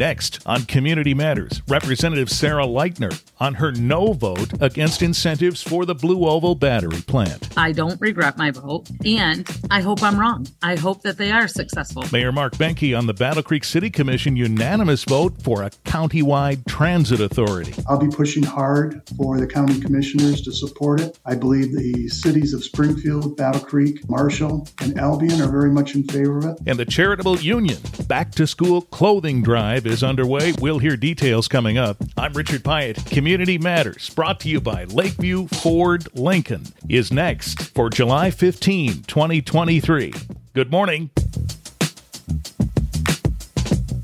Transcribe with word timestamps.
Next 0.00 0.40
on 0.46 0.64
Community 0.64 1.12
Matters, 1.12 1.60
Representative 1.68 2.30
Sarah 2.30 2.64
Lightner 2.64 3.22
on 3.38 3.52
her 3.52 3.70
no 3.72 4.14
vote 4.14 4.50
against 4.62 5.02
incentives 5.02 5.62
for 5.62 5.84
the 5.84 5.94
BlueOval 5.94 6.58
battery 6.58 7.02
plant. 7.02 7.50
I 7.54 7.72
don't 7.72 8.00
regret 8.00 8.38
my 8.38 8.50
vote, 8.50 8.88
and 9.04 9.46
I 9.70 9.82
hope 9.82 10.02
I'm 10.02 10.18
wrong. 10.18 10.46
I 10.62 10.76
hope 10.76 11.02
that 11.02 11.18
they 11.18 11.30
are 11.30 11.46
successful. 11.46 12.04
Mayor 12.12 12.32
Mark 12.32 12.54
Behnke 12.54 12.96
on 12.96 13.06
the 13.06 13.12
Battle 13.12 13.42
Creek 13.42 13.62
City 13.62 13.90
Commission 13.90 14.36
unanimous 14.36 15.04
vote 15.04 15.34
for 15.42 15.64
a 15.64 15.70
countywide 15.84 16.66
transit 16.66 17.20
authority. 17.20 17.74
I'll 17.86 17.98
be 17.98 18.08
pushing 18.08 18.42
hard 18.42 19.02
for 19.18 19.38
the 19.38 19.46
county 19.46 19.78
commissioners 19.80 20.40
to 20.42 20.52
support 20.52 21.02
it. 21.02 21.18
I 21.26 21.34
believe 21.34 21.76
the 21.76 22.08
cities 22.08 22.54
of 22.54 22.64
Springfield, 22.64 23.36
Battle 23.36 23.60
Creek, 23.60 24.08
Marshall, 24.08 24.66
and 24.80 24.98
Albion 24.98 25.42
are 25.42 25.50
very 25.50 25.70
much 25.70 25.94
in 25.94 26.04
favor 26.04 26.38
of 26.38 26.44
it. 26.46 26.58
And 26.66 26.78
the 26.78 26.86
Charitable 26.86 27.40
Union 27.40 27.76
Back 28.08 28.30
to 28.32 28.46
School 28.46 28.80
Clothing 28.80 29.42
Drive 29.42 29.89
is 29.90 30.04
underway. 30.04 30.52
We'll 30.60 30.78
hear 30.78 30.96
details 30.96 31.48
coming 31.48 31.76
up. 31.76 31.96
I'm 32.16 32.32
Richard 32.32 32.64
Piet. 32.64 33.04
Community 33.06 33.58
Matters, 33.58 34.08
brought 34.10 34.40
to 34.40 34.48
you 34.48 34.60
by 34.60 34.84
Lakeview 34.84 35.48
Ford 35.48 36.08
Lincoln, 36.14 36.64
is 36.88 37.12
next 37.12 37.74
for 37.74 37.90
July 37.90 38.30
15, 38.30 39.02
2023. 39.02 40.12
Good 40.54 40.70
morning. 40.70 41.10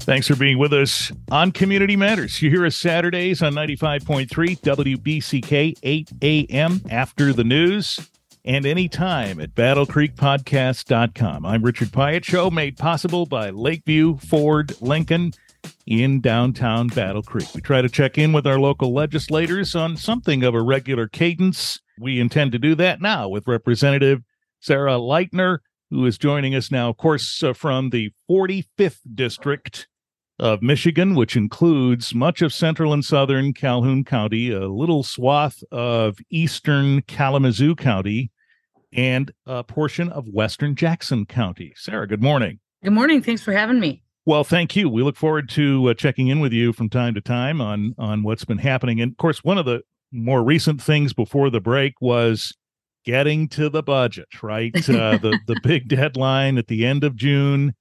Thanks 0.01 0.29
for 0.29 0.37
being 0.37 0.59
with 0.59 0.73
us 0.73 1.11
on 1.31 1.53
Community 1.53 1.97
Matters. 1.97 2.41
You 2.41 2.51
hear 2.51 2.65
us 2.65 2.77
Saturdays 2.77 3.43
on 3.43 3.55
95.3 3.55 4.29
WBCK, 4.29 5.79
8 5.83 6.11
a.m. 6.23 6.81
after 6.91 7.33
the 7.33 7.43
news, 7.45 7.99
and 8.45 8.65
anytime 8.67 9.41
at 9.41 9.55
battlecreekpodcast.com. 9.55 11.45
I'm 11.45 11.63
Richard 11.63 11.93
Piet, 11.93 12.25
show 12.25 12.51
made 12.51 12.77
possible 12.77 13.27
by 13.27 13.51
Lakeview 13.51 14.19
Ford 14.19 14.81
Lincoln 14.81 15.33
in 15.87 16.21
downtown 16.21 16.89
Battle 16.89 17.23
Creek. 17.23 17.49
We 17.55 17.61
try 17.61 17.81
to 17.81 17.89
check 17.89 18.19
in 18.19 18.33
with 18.33 18.47
our 18.47 18.59
local 18.59 18.93
legislators 18.93 19.75
on 19.75 19.97
something 19.97 20.43
of 20.43 20.55
a 20.55 20.63
regular 20.63 21.07
cadence. 21.07 21.81
We 21.99 22.21
intend 22.21 22.53
to 22.53 22.59
do 22.59 22.75
that 22.75 23.01
now 23.01 23.29
with 23.29 23.47
Representative 23.47 24.23
Sarah 24.61 24.95
Lightner, 24.95 25.59
who 25.91 26.05
is 26.05 26.19
joining 26.19 26.55
us 26.55 26.71
now, 26.71 26.89
of 26.89 26.97
course, 26.97 27.43
uh, 27.43 27.53
from 27.53 27.91
the 27.91 28.11
45th 28.29 28.99
District 29.15 29.87
of 30.39 30.61
Michigan, 30.61 31.15
which 31.15 31.37
includes 31.37 32.15
much 32.15 32.43
of 32.43 32.53
central 32.53 32.93
and 32.93 33.05
southern 33.05 33.55
Calhoun 33.55 34.05
County, 34.05 34.51
a 34.51 34.69
little 34.69 35.03
swath 35.03 35.63
of 35.71 36.19
eastern 36.31 37.03
Kalamazoo 37.03 37.75
County, 37.75 38.31
and 38.93 39.31
a 39.47 39.63
portion 39.63 40.11
of 40.11 40.27
western 40.29 40.75
Jackson 40.75 41.27
County. 41.27 41.73
Sarah, 41.77 42.07
good 42.07 42.23
morning. 42.23 42.59
Good 42.83 42.93
morning. 42.93 43.23
Thanks 43.23 43.43
for 43.43 43.53
having 43.53 43.81
me. 43.81 44.03
Well, 44.27 44.43
thank 44.43 44.75
you. 44.75 44.89
We 44.89 45.05
look 45.05 45.17
forward 45.17 45.49
to 45.51 45.91
uh, 45.91 45.95
checking 45.95 46.27
in 46.27 46.41
with 46.41 46.53
you 46.53 46.73
from 46.73 46.91
time 46.91 47.15
to 47.15 47.21
time 47.21 47.61
on 47.61 47.95
on 47.97 48.25
what's 48.25 48.45
been 48.45 48.59
happening. 48.59 49.01
And 49.01 49.13
of 49.13 49.19
course, 49.19 49.45
one 49.45 49.57
of 49.57 49.67
the 49.67 49.83
more 50.11 50.43
recent 50.43 50.83
things 50.83 51.13
before 51.13 51.49
the 51.49 51.61
break 51.61 51.95
was 52.01 52.53
getting 53.05 53.49
to 53.51 53.69
the 53.69 53.85
budget, 53.85 54.43
right? 54.43 54.75
Uh, 54.89 55.17
the 55.23 55.39
the 55.47 55.61
big 55.63 55.89
deadline 55.89 56.59
at 56.59 56.67
the 56.67 56.85
end 56.85 57.05
of 57.05 57.15
June, 57.15 57.77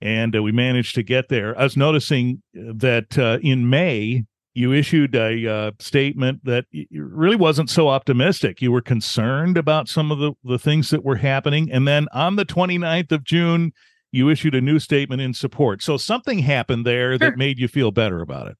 and 0.00 0.34
uh, 0.34 0.42
we 0.42 0.50
managed 0.50 0.96
to 0.96 1.04
get 1.04 1.28
there. 1.28 1.56
I 1.56 1.62
was 1.62 1.76
noticing 1.76 2.42
that 2.52 3.16
uh, 3.16 3.38
in 3.40 3.70
May 3.70 4.24
you 4.54 4.72
issued 4.72 5.14
a 5.14 5.46
uh, 5.46 5.70
statement 5.78 6.42
that 6.44 6.64
really 6.90 7.36
wasn't 7.36 7.68
so 7.68 7.88
optimistic. 7.90 8.62
You 8.62 8.72
were 8.72 8.80
concerned 8.80 9.58
about 9.58 9.86
some 9.86 10.10
of 10.10 10.18
the, 10.18 10.32
the 10.42 10.58
things 10.58 10.88
that 10.90 11.04
were 11.04 11.16
happening. 11.16 11.70
And 11.70 11.86
then 11.86 12.08
on 12.14 12.36
the 12.36 12.46
29th 12.46 13.12
of 13.12 13.22
June, 13.22 13.72
you 14.12 14.28
issued 14.28 14.54
a 14.54 14.60
new 14.60 14.78
statement 14.78 15.20
in 15.20 15.34
support. 15.34 15.82
So 15.82 15.96
something 15.96 16.38
happened 16.38 16.86
there 16.86 17.12
sure. 17.12 17.18
that 17.18 17.36
made 17.36 17.58
you 17.58 17.68
feel 17.68 17.90
better 17.90 18.20
about 18.20 18.48
it. 18.48 18.56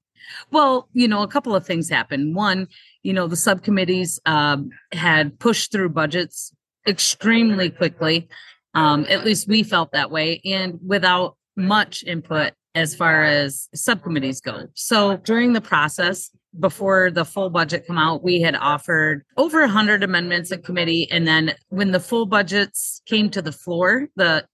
Well, 0.50 0.88
you 0.92 1.06
know, 1.06 1.22
a 1.22 1.28
couple 1.28 1.54
of 1.54 1.66
things 1.66 1.88
happened. 1.88 2.34
One, 2.34 2.68
you 3.02 3.12
know, 3.12 3.28
the 3.28 3.36
subcommittees 3.36 4.18
um, 4.26 4.70
had 4.92 5.38
pushed 5.38 5.72
through 5.72 5.90
budgets 5.90 6.52
extremely 6.86 7.70
quickly. 7.70 8.28
Um, 8.74 9.06
at 9.08 9.24
least 9.24 9.48
we 9.48 9.62
felt 9.62 9.92
that 9.92 10.10
way, 10.10 10.40
and 10.44 10.78
without 10.84 11.36
much 11.56 12.04
input 12.04 12.52
as 12.74 12.94
far 12.94 13.22
as 13.22 13.68
subcommittees 13.74 14.40
go. 14.40 14.66
So 14.74 15.16
during 15.16 15.54
the 15.54 15.62
process, 15.62 16.30
before 16.60 17.10
the 17.10 17.24
full 17.24 17.48
budget 17.48 17.86
come 17.86 17.96
out, 17.96 18.22
we 18.22 18.40
had 18.40 18.54
offered 18.54 19.24
over 19.38 19.60
100 19.60 20.02
amendments 20.02 20.52
in 20.52 20.60
committee. 20.62 21.10
And 21.10 21.26
then 21.26 21.54
when 21.68 21.92
the 21.92 22.00
full 22.00 22.26
budgets 22.26 23.00
came 23.06 23.30
to 23.30 23.40
the 23.40 23.52
floor, 23.52 24.08
the 24.16 24.46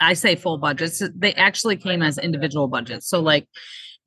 I 0.00 0.14
say 0.14 0.36
full 0.36 0.58
budgets, 0.58 1.02
they 1.14 1.34
actually 1.34 1.76
came 1.76 2.02
as 2.02 2.18
individual 2.18 2.68
budgets. 2.68 3.08
So, 3.08 3.20
like 3.20 3.46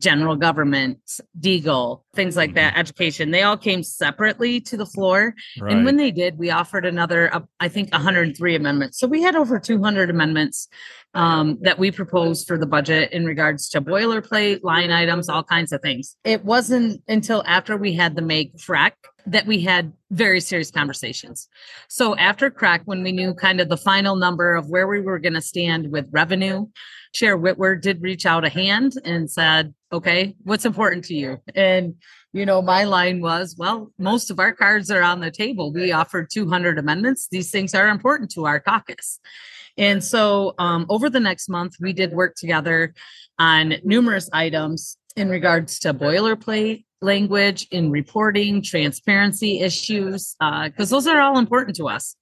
general 0.01 0.35
government, 0.35 0.99
Deagle, 1.39 2.01
things 2.13 2.35
like 2.35 2.55
that, 2.55 2.71
mm-hmm. 2.71 2.79
education, 2.79 3.31
they 3.31 3.43
all 3.43 3.55
came 3.55 3.83
separately 3.83 4.59
to 4.61 4.75
the 4.75 4.85
floor. 4.85 5.35
Right. 5.59 5.71
And 5.71 5.85
when 5.85 5.95
they 5.95 6.11
did, 6.11 6.37
we 6.37 6.49
offered 6.49 6.85
another, 6.85 7.33
uh, 7.33 7.41
I 7.59 7.69
think, 7.69 7.91
103 7.93 8.55
amendments. 8.55 8.99
So 8.99 9.07
we 9.07 9.21
had 9.21 9.35
over 9.35 9.59
200 9.59 10.09
amendments 10.09 10.67
um, 11.13 11.57
that 11.61 11.77
we 11.77 11.91
proposed 11.91 12.47
for 12.47 12.57
the 12.57 12.65
budget 12.65 13.11
in 13.11 13.25
regards 13.25 13.69
to 13.69 13.81
boilerplate, 13.81 14.63
line 14.63 14.91
items, 14.91 15.29
all 15.29 15.43
kinds 15.43 15.71
of 15.71 15.81
things. 15.81 16.15
It 16.23 16.43
wasn't 16.43 17.01
until 17.07 17.43
after 17.45 17.77
we 17.77 17.93
had 17.93 18.15
the 18.15 18.21
make 18.21 18.57
CREC 18.57 18.93
that 19.25 19.45
we 19.45 19.61
had 19.61 19.93
very 20.09 20.41
serious 20.41 20.71
conversations. 20.71 21.47
So 21.87 22.15
after 22.17 22.49
CREC, 22.49 22.81
when 22.85 23.03
we 23.03 23.11
knew 23.11 23.33
kind 23.33 23.61
of 23.61 23.69
the 23.69 23.77
final 23.77 24.15
number 24.15 24.55
of 24.55 24.69
where 24.69 24.87
we 24.87 25.01
were 25.01 25.19
going 25.19 25.33
to 25.33 25.41
stand 25.41 25.91
with 25.91 26.07
revenue, 26.11 26.67
Chair 27.13 27.37
Witwer 27.37 27.81
did 27.81 28.01
reach 28.01 28.25
out 28.25 28.45
a 28.45 28.49
hand 28.49 28.93
and 29.03 29.29
said, 29.29 29.73
okay, 29.91 30.35
what's 30.43 30.65
important 30.65 31.05
to 31.05 31.13
you? 31.13 31.41
And 31.55 31.95
you 32.33 32.45
know, 32.45 32.61
my 32.61 32.85
line 32.85 33.21
was, 33.21 33.55
well, 33.57 33.91
most 33.97 34.31
of 34.31 34.39
our 34.39 34.53
cards 34.53 34.89
are 34.89 35.01
on 35.01 35.19
the 35.19 35.31
table. 35.31 35.73
We 35.73 35.91
offered 35.91 36.29
200 36.31 36.79
amendments. 36.79 37.27
These 37.29 37.51
things 37.51 37.75
are 37.75 37.89
important 37.89 38.31
to 38.31 38.45
our 38.45 38.59
caucus. 38.59 39.19
And 39.77 40.03
so 40.03 40.53
um, 40.57 40.85
over 40.89 41.09
the 41.09 41.19
next 41.19 41.49
month, 41.49 41.75
we 41.79 41.93
did 41.93 42.13
work 42.13 42.35
together 42.35 42.93
on 43.37 43.75
numerous 43.83 44.29
items 44.31 44.97
in 45.15 45.29
regards 45.29 45.79
to 45.79 45.93
boilerplate 45.93 46.85
language 47.01 47.67
in 47.71 47.91
reporting, 47.91 48.61
transparency 48.61 49.59
issues, 49.59 50.35
because 50.39 50.91
uh, 50.91 50.95
those 50.95 51.07
are 51.07 51.19
all 51.19 51.37
important 51.37 51.75
to 51.77 51.87
us. 51.87 52.15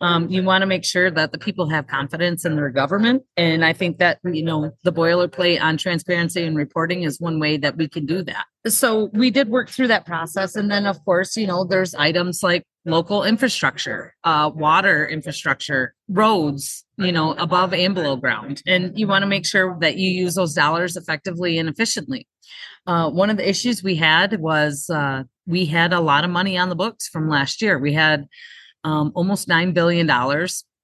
Um, 0.00 0.28
you 0.28 0.42
want 0.42 0.62
to 0.62 0.66
make 0.66 0.84
sure 0.84 1.12
that 1.12 1.30
the 1.30 1.38
people 1.38 1.68
have 1.68 1.86
confidence 1.86 2.44
in 2.44 2.56
their 2.56 2.70
government. 2.70 3.22
And 3.36 3.64
I 3.64 3.72
think 3.72 3.98
that, 3.98 4.18
you 4.24 4.42
know, 4.42 4.72
the 4.82 4.92
boilerplate 4.92 5.62
on 5.62 5.76
transparency 5.76 6.42
and 6.42 6.56
reporting 6.56 7.04
is 7.04 7.20
one 7.20 7.38
way 7.38 7.56
that 7.58 7.76
we 7.76 7.88
can 7.88 8.04
do 8.04 8.22
that. 8.24 8.46
So 8.66 9.10
we 9.12 9.30
did 9.30 9.48
work 9.48 9.70
through 9.70 9.88
that 9.88 10.04
process. 10.04 10.56
And 10.56 10.68
then, 10.68 10.86
of 10.86 11.04
course, 11.04 11.36
you 11.36 11.46
know, 11.46 11.64
there's 11.64 11.94
items 11.94 12.42
like 12.42 12.64
local 12.84 13.22
infrastructure, 13.22 14.12
uh, 14.24 14.50
water 14.52 15.06
infrastructure, 15.06 15.94
roads, 16.08 16.84
you 16.96 17.12
know, 17.12 17.34
above 17.34 17.72
and 17.72 17.94
below 17.94 18.16
ground. 18.16 18.60
And 18.66 18.98
you 18.98 19.06
want 19.06 19.22
to 19.22 19.28
make 19.28 19.46
sure 19.46 19.76
that 19.80 19.98
you 19.98 20.10
use 20.10 20.34
those 20.34 20.54
dollars 20.54 20.96
effectively 20.96 21.58
and 21.58 21.68
efficiently. 21.68 22.26
Uh, 22.86 23.10
one 23.10 23.30
of 23.30 23.36
the 23.36 23.48
issues 23.48 23.82
we 23.82 23.94
had 23.94 24.40
was 24.40 24.90
uh, 24.90 25.22
we 25.46 25.66
had 25.66 25.92
a 25.92 26.00
lot 26.00 26.24
of 26.24 26.30
money 26.30 26.58
on 26.58 26.68
the 26.68 26.74
books 26.74 27.08
from 27.08 27.28
last 27.28 27.62
year. 27.62 27.78
We 27.78 27.92
had 27.92 28.26
um, 28.84 29.12
almost 29.14 29.48
$9 29.48 29.74
billion 29.74 30.08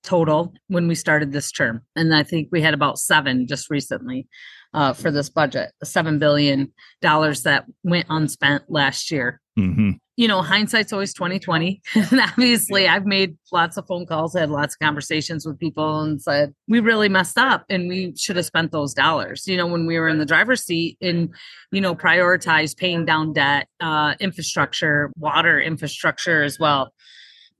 total 0.02 0.54
when 0.68 0.88
we 0.88 0.94
started 0.94 1.32
this 1.32 1.50
term. 1.50 1.82
And 1.96 2.14
I 2.14 2.22
think 2.22 2.48
we 2.52 2.62
had 2.62 2.74
about 2.74 2.98
seven 2.98 3.46
just 3.46 3.70
recently 3.70 4.28
uh, 4.74 4.92
for 4.92 5.10
this 5.10 5.28
budget, 5.28 5.72
$7 5.84 6.18
billion 6.18 6.72
that 7.02 7.64
went 7.82 8.06
unspent 8.08 8.64
last 8.68 9.10
year. 9.10 9.40
Mm-hmm. 9.58 9.90
You 10.16 10.28
know, 10.28 10.42
hindsight's 10.42 10.92
always 10.92 11.14
2020. 11.14 11.80
and 11.94 12.20
obviously, 12.20 12.88
I've 12.88 13.06
made 13.06 13.36
lots 13.52 13.76
of 13.76 13.86
phone 13.86 14.06
calls, 14.06 14.34
had 14.34 14.50
lots 14.50 14.74
of 14.74 14.78
conversations 14.80 15.46
with 15.46 15.58
people 15.58 16.00
and 16.00 16.20
said, 16.20 16.54
we 16.66 16.80
really 16.80 17.08
messed 17.08 17.38
up 17.38 17.64
and 17.68 17.88
we 17.88 18.14
should 18.16 18.36
have 18.36 18.46
spent 18.46 18.72
those 18.72 18.94
dollars, 18.94 19.46
you 19.46 19.56
know, 19.56 19.66
when 19.66 19.86
we 19.86 19.98
were 19.98 20.08
in 20.08 20.18
the 20.18 20.26
driver's 20.26 20.64
seat 20.64 20.96
and, 21.00 21.34
you 21.72 21.80
know, 21.80 21.94
prioritize 21.94 22.76
paying 22.76 23.04
down 23.04 23.32
debt, 23.32 23.68
uh, 23.80 24.14
infrastructure, 24.20 25.12
water 25.16 25.60
infrastructure 25.60 26.42
as 26.42 26.58
well 26.58 26.92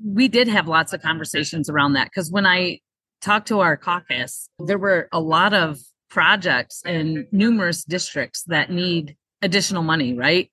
we 0.05 0.29
did 0.29 0.49
have 0.49 0.69
lots 0.69 0.93
of 0.93 1.03
conversations 1.03 1.69
around 1.69 1.95
that 1.95 2.07
because 2.07 2.31
when 2.31 2.47
I 2.47 2.81
talked 3.21 3.49
to 3.49 3.61
our 3.61 3.77
caucus, 3.77 4.49
there 4.65 4.79
were 4.79 5.09
a 5.13 5.21
lot 5.21 5.55
of 5.55 5.79
projects 6.09 6.83
in 6.87 7.27
numerous 7.33 7.85
districts 7.85 8.45
that 8.45 8.71
need 8.71 9.17
additional 9.43 9.83
money, 9.83 10.15
right? 10.15 10.51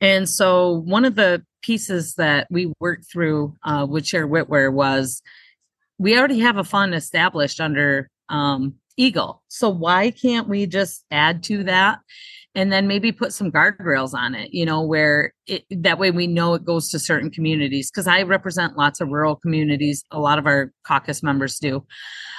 And 0.00 0.28
so 0.28 0.70
one 0.70 1.04
of 1.04 1.14
the 1.14 1.44
pieces 1.62 2.14
that 2.14 2.46
we 2.50 2.72
worked 2.80 3.10
through 3.10 3.56
uh, 3.64 3.86
with 3.88 4.04
Chair 4.04 4.28
Witwer 4.28 4.72
was 4.72 5.22
we 5.98 6.18
already 6.18 6.40
have 6.40 6.58
a 6.58 6.64
fund 6.64 6.94
established 6.94 7.60
under 7.60 8.10
um, 8.28 8.74
EGLE. 8.98 9.42
So 9.48 9.68
why 9.68 10.10
can't 10.10 10.48
we 10.48 10.66
just 10.66 11.04
add 11.10 11.42
to 11.44 11.64
that 11.64 11.98
and 12.54 12.72
then 12.72 12.86
maybe 12.86 13.12
put 13.12 13.34
some 13.34 13.52
guardrails 13.52 14.14
on 14.14 14.34
it 14.34 14.54
you 14.54 14.64
know 14.64 14.80
where 14.80 15.34
it, 15.46 15.64
that 15.70 15.98
way 15.98 16.10
we 16.10 16.26
know 16.26 16.54
it 16.54 16.64
goes 16.64 16.90
to 16.90 16.98
certain 16.98 17.30
communities? 17.30 17.90
Because 17.90 18.06
i 18.06 18.22
represent 18.22 18.76
lots 18.76 19.00
of 19.00 19.08
rural 19.08 19.36
communities. 19.36 20.04
A 20.10 20.20
lot 20.20 20.38
of 20.38 20.46
our 20.46 20.72
caucus 20.86 21.22
members 21.22 21.58
do. 21.58 21.84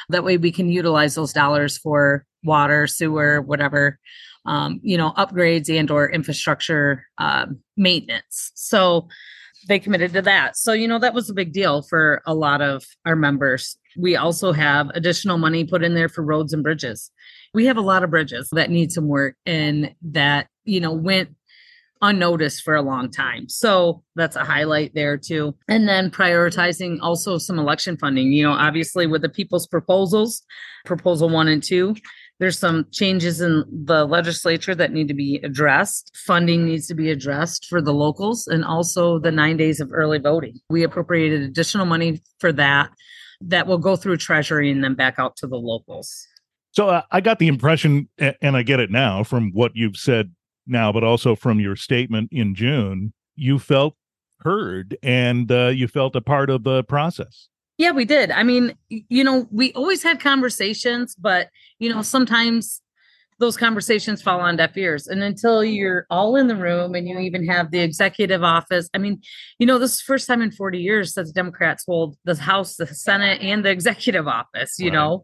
That 0.10 0.24
way 0.24 0.38
we 0.38 0.52
can 0.52 0.70
utilize 0.70 1.16
those 1.16 1.34
dollars 1.34 1.78
for 1.78 2.26
water 2.44 2.88
sewer 2.88 3.42
whatever 3.42 4.00
um, 4.48 4.80
you 4.82 4.98
know, 4.98 5.12
upgrades 5.18 5.70
and 5.70 5.92
or 5.92 6.10
infrastructure 6.10 7.06
uh, 7.18 7.46
maintenance. 7.76 8.52
So 8.56 9.08
they 9.68 9.80
committed 9.80 10.14
to 10.14 10.22
that. 10.22 10.58
So, 10.58 10.72
you 10.74 10.88
know, 10.88 11.00
that 11.00 11.14
was 11.14 11.30
a 11.30 11.34
big 11.34 11.52
deal 11.52 11.82
for 11.82 12.22
a 12.26 12.34
lot 12.34 12.62
of 12.62 12.86
our 13.06 13.16
members. 13.16 13.78
We 13.98 14.16
also 14.16 14.54
have 14.54 14.90
additional 14.92 15.38
money 15.38 15.66
put 15.66 15.84
in 15.84 15.94
there 15.94 16.10
for 16.10 16.24
roads 16.24 16.54
and 16.54 16.64
bridges. 16.64 17.12
We 17.54 17.66
have 17.66 17.78
a 17.78 17.82
lot 17.82 18.04
of 18.04 18.10
bridges 18.10 18.50
that 18.54 18.70
need 18.70 18.92
some 18.92 19.08
work 19.08 19.36
and 19.46 19.94
that, 20.02 20.48
you 20.64 20.80
know, 20.80 20.94
went 20.94 21.36
unnoticed 22.02 22.64
for 22.64 22.76
a 22.76 22.82
long 22.82 23.10
time. 23.10 23.50
So 23.50 24.04
that's 24.16 24.36
a 24.36 24.44
highlight 24.44 24.94
there 24.94 25.18
too. 25.18 25.56
And 25.68 25.90
then 25.90 26.12
prioritizing 26.12 27.00
also 27.02 27.38
some 27.38 27.58
election 27.58 27.98
funding, 27.98 28.32
you 28.32 28.44
know, 28.44 28.52
obviously 28.52 29.08
with 29.08 29.24
the 29.24 29.30
people's 29.30 29.68
proposals, 29.68 30.44
proposal 30.86 31.30
one 31.30 31.48
and 31.48 31.64
two, 31.64 31.96
there's 32.40 32.60
some 32.60 32.86
changes 32.92 33.42
in 33.42 33.64
the 33.86 34.06
legislature 34.06 34.76
that 34.76 34.92
need 34.92 35.08
to 35.08 35.14
be 35.14 35.40
addressed. 35.44 36.16
Funding 36.16 36.66
needs 36.66 36.88
to 36.88 36.94
be 36.94 37.10
addressed 37.10 37.66
for 37.66 37.82
the 37.82 37.94
locals 37.94 38.48
and 38.48 38.64
also 38.64 39.20
the 39.20 39.32
nine 39.32 39.58
days 39.58 39.80
of 39.80 39.92
early 39.92 40.20
voting. 40.20 40.60
We 40.70 40.84
appropriated 40.84 41.42
additional 41.42 41.86
money 41.86 42.22
for 42.40 42.52
that 42.54 42.92
that 43.42 43.68
will 43.68 43.78
go 43.78 43.96
through 43.96 44.18
treasury 44.18 44.72
and 44.72 44.84
then 44.84 44.96
back 44.96 45.16
out 45.18 45.36
to 45.38 45.48
the 45.48 45.58
locals. 45.58 46.28
So 46.72 46.90
uh, 46.90 47.02
I 47.12 47.22
got 47.22 47.40
the 47.40 47.48
impression, 47.48 48.08
and 48.20 48.56
I 48.56 48.62
get 48.62 48.80
it 48.80 48.92
now 48.92 49.24
from 49.24 49.52
what 49.52 49.72
you've 49.76 49.98
said 49.98 50.34
now, 50.68 50.92
but 50.92 51.04
also 51.04 51.36
from 51.36 51.60
your 51.60 51.76
statement 51.76 52.30
in 52.32 52.54
June, 52.54 53.14
you 53.36 53.58
felt 53.58 53.96
heard 54.42 54.96
and 55.02 55.52
uh, 55.52 55.68
you 55.68 55.88
felt 55.88 56.16
a 56.16 56.22
part 56.22 56.50
of 56.50 56.64
the 56.64 56.84
process. 56.84 57.48
Yeah, 57.78 57.92
we 57.92 58.06
did. 58.06 58.32
I 58.32 58.44
mean, 58.44 58.76
you 58.90 59.24
know, 59.24 59.48
we 59.52 59.72
always 59.74 60.02
had 60.04 60.20
conversations, 60.20 61.16
but, 61.16 61.50
you 61.80 61.90
know, 61.94 62.02
sometimes 62.02 62.82
those 63.40 63.56
conversations 63.56 64.20
fall 64.20 64.40
on 64.40 64.56
deaf 64.56 64.76
ears. 64.76 65.06
And 65.06 65.22
until 65.22 65.64
you're 65.64 66.08
all 66.10 66.36
in 66.36 66.48
the 66.48 66.56
room 66.56 66.96
and 66.96 67.08
you 67.08 67.20
even 67.20 67.46
have 67.48 67.70
the 67.70 67.80
executive 67.80 68.44
office, 68.44 68.90
I 68.96 68.98
mean, 68.98 69.22
you 69.60 69.68
know, 69.68 69.78
this 69.78 69.94
is 69.94 70.02
first 70.02 70.28
time 70.28 70.42
in 70.42 70.52
40 70.52 70.80
years 70.80 71.14
that 71.14 71.28
the 71.28 71.34
Democrats 71.34 71.84
hold 71.88 72.18
the 72.26 72.36
House, 72.36 72.78
the 72.78 72.88
Senate, 72.88 73.40
and 73.42 73.64
the 73.64 73.70
executive 73.70 74.28
office, 74.28 74.80
you 74.80 74.90
right. 74.90 74.96
know. 74.96 75.24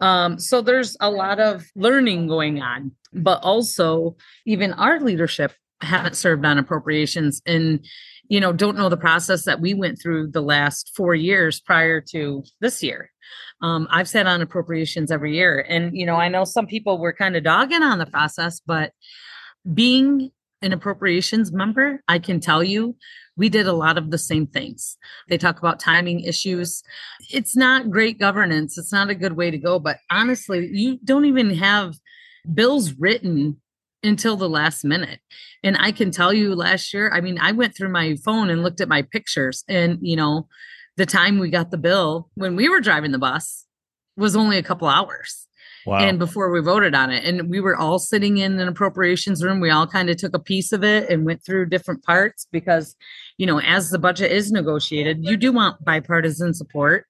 Um, 0.00 0.38
so 0.38 0.60
there's 0.60 0.94
a 1.00 1.10
lot 1.10 1.40
of 1.40 1.64
learning 1.74 2.26
going 2.26 2.60
on 2.60 2.92
but 3.14 3.42
also 3.42 4.16
even 4.44 4.72
our 4.74 5.00
leadership 5.00 5.52
haven't 5.80 6.16
served 6.16 6.44
on 6.44 6.58
appropriations 6.58 7.40
and 7.46 7.84
you 8.28 8.40
know 8.40 8.52
don't 8.52 8.76
know 8.76 8.88
the 8.88 8.96
process 8.96 9.44
that 9.44 9.60
we 9.60 9.74
went 9.74 10.00
through 10.00 10.30
the 10.30 10.40
last 10.40 10.92
four 10.96 11.14
years 11.14 11.60
prior 11.60 12.00
to 12.00 12.44
this 12.60 12.82
year. 12.82 13.10
Um, 13.62 13.86
i've 13.90 14.08
sat 14.08 14.26
on 14.26 14.42
appropriations 14.42 15.10
every 15.10 15.34
year 15.34 15.64
and 15.68 15.96
you 15.96 16.04
know 16.04 16.16
i 16.16 16.28
know 16.28 16.44
some 16.44 16.66
people 16.66 16.98
were 16.98 17.12
kind 17.12 17.36
of 17.36 17.44
dogging 17.44 17.82
on 17.82 17.98
the 17.98 18.06
process 18.06 18.60
but 18.60 18.92
being 19.72 20.30
an 20.60 20.72
appropriations 20.72 21.52
member 21.52 22.02
i 22.08 22.18
can 22.18 22.40
tell 22.40 22.62
you 22.62 22.96
we 23.36 23.48
did 23.48 23.66
a 23.66 23.72
lot 23.72 23.98
of 23.98 24.10
the 24.10 24.18
same 24.18 24.46
things. 24.46 24.96
They 25.28 25.38
talk 25.38 25.58
about 25.58 25.80
timing 25.80 26.20
issues. 26.20 26.84
It's 27.32 27.56
not 27.56 27.90
great 27.90 28.16
governance. 28.16 28.78
It's 28.78 28.92
not 28.92 29.10
a 29.10 29.14
good 29.14 29.32
way 29.32 29.50
to 29.50 29.58
go 29.58 29.78
but 29.78 29.98
honestly 30.10 30.68
you 30.72 30.98
don't 31.04 31.24
even 31.24 31.54
have 31.54 31.94
bills 32.52 32.92
written 32.94 33.60
until 34.04 34.36
the 34.36 34.48
last 34.48 34.84
minute. 34.84 35.20
And 35.62 35.76
I 35.78 35.92
can 35.92 36.10
tell 36.10 36.32
you 36.32 36.54
last 36.54 36.92
year, 36.92 37.10
I 37.12 37.20
mean, 37.20 37.38
I 37.40 37.52
went 37.52 37.76
through 37.76 37.88
my 37.88 38.16
phone 38.24 38.50
and 38.50 38.62
looked 38.62 38.80
at 38.80 38.88
my 38.88 39.02
pictures 39.02 39.64
and, 39.68 39.98
you 40.00 40.16
know, 40.16 40.46
the 40.96 41.06
time 41.06 41.38
we 41.38 41.50
got 41.50 41.70
the 41.70 41.78
bill 41.78 42.30
when 42.34 42.54
we 42.54 42.68
were 42.68 42.80
driving 42.80 43.10
the 43.10 43.18
bus 43.18 43.66
was 44.16 44.36
only 44.36 44.58
a 44.58 44.62
couple 44.62 44.86
hours. 44.86 45.48
Wow. 45.86 45.98
And 45.98 46.18
before 46.18 46.50
we 46.50 46.60
voted 46.60 46.94
on 46.94 47.10
it, 47.10 47.24
and 47.24 47.50
we 47.50 47.60
were 47.60 47.76
all 47.76 47.98
sitting 47.98 48.38
in 48.38 48.58
an 48.58 48.68
appropriations 48.68 49.44
room, 49.44 49.60
we 49.60 49.70
all 49.70 49.86
kind 49.86 50.08
of 50.08 50.16
took 50.16 50.34
a 50.34 50.38
piece 50.38 50.72
of 50.72 50.82
it 50.82 51.10
and 51.10 51.26
went 51.26 51.44
through 51.44 51.66
different 51.66 52.02
parts 52.04 52.46
because, 52.50 52.96
you 53.36 53.44
know, 53.46 53.60
as 53.60 53.90
the 53.90 53.98
budget 53.98 54.32
is 54.32 54.50
negotiated, 54.50 55.18
you 55.22 55.36
do 55.36 55.52
want 55.52 55.84
bipartisan 55.84 56.54
support, 56.54 57.06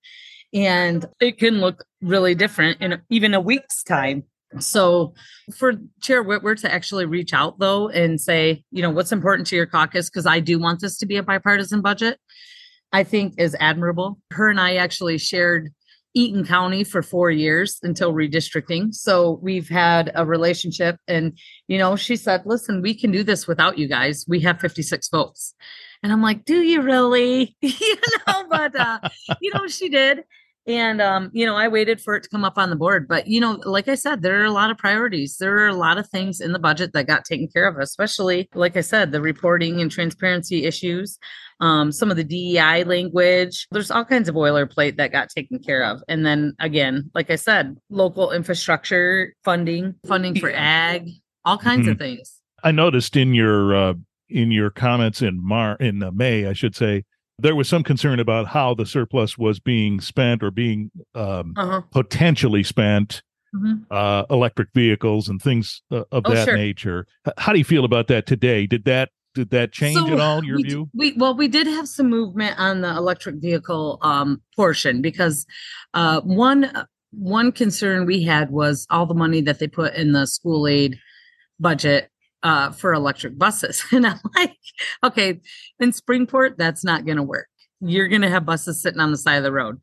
and 0.53 1.07
it 1.21 1.39
can 1.39 1.61
look 1.61 1.85
really 2.03 2.35
different 2.35 2.81
in 2.81 3.01
even 3.11 3.33
a 3.33 3.41
week's 3.41 3.85
time 3.85 4.25
so 4.61 5.15
for 5.55 5.73
Chair 6.01 6.25
Witwer 6.25 6.61
to 6.61 6.73
actually 6.73 7.07
reach 7.07 7.33
out 7.33 7.59
though 7.59 7.89
and 7.89 8.21
say, 8.21 8.65
you 8.71 8.83
know, 8.83 8.91
what's 8.91 9.13
important 9.13 9.47
to 9.49 9.57
your 9.57 9.67
caucus, 9.67 10.09
because 10.09 10.27
I 10.27 10.41
do 10.41 10.59
want 10.59 10.81
this 10.81 10.99
to 10.99 11.07
be 11.07 11.17
a 11.17 11.23
bipartisan 11.23 11.83
budget, 11.83 12.19
I 12.93 13.05
think 13.05 13.35
is 13.39 13.57
admirable. 13.61 14.19
Her 14.31 14.49
and 14.49 14.61
I 14.61 14.77
actually 14.77 15.19
shared 15.19 15.73
Eaton 16.15 16.45
County 16.47 16.85
for 16.85 17.03
four 17.03 17.31
years 17.31 17.79
until 17.83 18.13
redistricting. 18.13 18.95
So 18.95 19.41
we've 19.43 19.69
had 19.69 20.13
a 20.15 20.25
relationship. 20.25 20.97
And, 21.09 21.37
you 21.67 21.77
know, 21.77 21.97
she 21.97 22.15
said, 22.15 22.43
listen, 22.47 22.83
we 22.83 22.95
can 22.95 23.11
do 23.11 23.25
this 23.25 23.49
without 23.49 23.79
you 23.79 23.89
guys. 23.89 24.25
We 24.29 24.41
have 24.41 24.61
56 24.61 25.09
votes. 25.09 25.55
And 26.03 26.13
I'm 26.13 26.23
like, 26.23 26.45
do 26.45 26.63
you 26.63 26.83
really? 26.83 27.57
you 27.61 27.97
know, 28.29 28.45
but, 28.49 28.79
uh, 28.79 29.01
you 29.41 29.51
know, 29.55 29.67
she 29.67 29.89
did 29.89 30.23
and 30.67 31.01
um, 31.01 31.31
you 31.33 31.45
know 31.45 31.57
i 31.57 31.69
waited 31.69 32.01
for 32.01 32.17
it 32.17 32.23
to 32.23 32.29
come 32.29 32.45
up 32.45 32.59
on 32.59 32.71
the 32.71 32.77
board 32.77 33.07
but 33.07 33.27
you 33.27 33.41
know 33.41 33.61
like 33.65 33.89
i 33.89 33.95
said 33.95 34.23
there 34.23 34.41
are 34.41 34.45
a 34.45 34.51
lot 34.51 34.71
of 34.71 34.79
priorities. 34.79 35.37
There 35.39 35.59
are 35.59 35.69
a 35.69 35.75
lot 35.75 35.99
of 35.99 36.09
things 36.09 36.41
in 36.41 36.53
the 36.53 36.59
budget 36.59 36.93
that 36.93 37.07
got 37.07 37.25
taken 37.25 37.49
care 37.49 37.67
of 37.67 37.79
especially 37.79 38.49
like 38.55 38.77
i 38.77 38.81
said 38.81 39.13
the 39.13 39.21
reporting 39.21 39.81
and 39.81 39.91
transparency 39.91 40.65
issues 40.65 41.19
um, 41.61 41.93
some 41.93 42.11
of 42.11 42.17
the 42.17 42.25
dei 42.25 42.83
language. 42.83 43.69
There's 43.71 43.91
all 43.91 44.05
kinds 44.05 44.29
of 44.29 44.35
boilerplate 44.35 44.97
that 44.97 45.13
got 45.13 45.31
taken 45.31 45.61
care 45.61 45.85
of. 45.85 46.03
And 46.09 46.27
then 46.27 46.55
again 46.59 47.11
like 47.15 47.31
i 47.31 47.37
said 47.37 47.77
local 47.91 48.33
infrastructure 48.33 49.35
funding 49.45 49.95
funding 50.07 50.39
for 50.39 50.51
ag 50.51 51.11
all 51.45 51.59
kinds 51.59 51.83
mm-hmm. 51.83 51.91
of 51.93 51.99
things. 51.99 52.41
I 52.63 52.73
noticed 52.73 53.17
in 53.17 53.35
your 53.35 53.75
uh, 53.75 53.95
in 54.29 54.51
your 54.51 54.71
comments 54.71 55.23
in 55.23 55.45
mar 55.47 55.77
in 55.77 56.03
uh, 56.03 56.11
may 56.11 56.47
i 56.47 56.53
should 56.53 56.75
say 56.75 57.05
there 57.39 57.57
was 57.57 57.69
some 57.69 57.83
concern 57.83 58.21
about 58.21 58.47
how 58.47 58.75
the 58.75 58.87
surplus 58.87 59.37
was 59.37 59.59
being 59.61 60.01
spent 60.01 60.43
or 60.43 60.51
being 60.51 60.91
um, 61.15 61.55
uh-huh. 61.57 61.81
potentially 61.91 62.63
spent 62.63 63.23
mm-hmm. 63.55 63.83
uh, 63.91 64.25
electric 64.31 64.69
vehicles 64.75 65.29
and 65.29 65.41
things 65.43 65.83
uh, 65.91 66.05
of 66.13 66.23
oh, 66.27 66.35
that 66.35 66.47
sure. 66.47 66.57
nature 66.57 67.07
how 67.39 67.53
do 67.53 67.59
you 67.59 67.65
feel 67.65 67.85
about 67.85 68.09
that 68.09 68.27
today 68.27 68.67
did 68.67 68.85
that 68.85 69.11
did 69.35 69.51
that 69.51 69.73
change 69.73 69.99
so 69.99 70.13
at 70.13 70.21
all 70.21 70.45
your 70.45 70.57
we, 70.57 70.63
view 70.63 70.89
we 70.95 71.13
well 71.15 71.35
we 71.37 71.49
did 71.49 71.67
have 71.67 71.89
some 71.89 72.09
movement 72.09 72.59
on 72.59 72.83
the 72.83 72.91
electric 72.91 73.37
vehicle 73.37 73.99
um, 74.03 74.41
portion 74.55 75.03
because 75.03 75.45
uh, 75.95 76.21
one 76.23 76.71
one 77.11 77.53
concern 77.53 78.07
we 78.07 78.23
had 78.23 78.51
was 78.51 78.87
all 78.91 79.07
the 79.07 79.15
money 79.15 79.41
that 79.41 79.59
they 79.59 79.69
put 79.69 79.95
in 79.95 80.13
the 80.13 80.27
school 80.27 80.67
aid 80.67 80.99
budget 81.59 82.11
uh, 82.45 82.71
for 82.71 82.93
electric 82.93 83.37
buses. 83.37 83.83
And 83.93 84.07
I'm 84.07 84.21
like, 84.37 84.57
okay, 85.03 85.41
in 85.81 85.91
Springport, 85.91 86.57
that's 86.57 86.85
not 86.85 87.05
going 87.05 87.17
to 87.17 87.23
work. 87.23 87.49
You're 87.81 88.09
going 88.09 88.23
to 88.23 88.31
have 88.31 88.47
buses 88.47 88.81
sitting 88.81 89.01
on 89.01 89.11
the 89.11 89.19
side 89.19 89.37
of 89.37 89.43
the 89.43 89.53
road. 89.53 89.81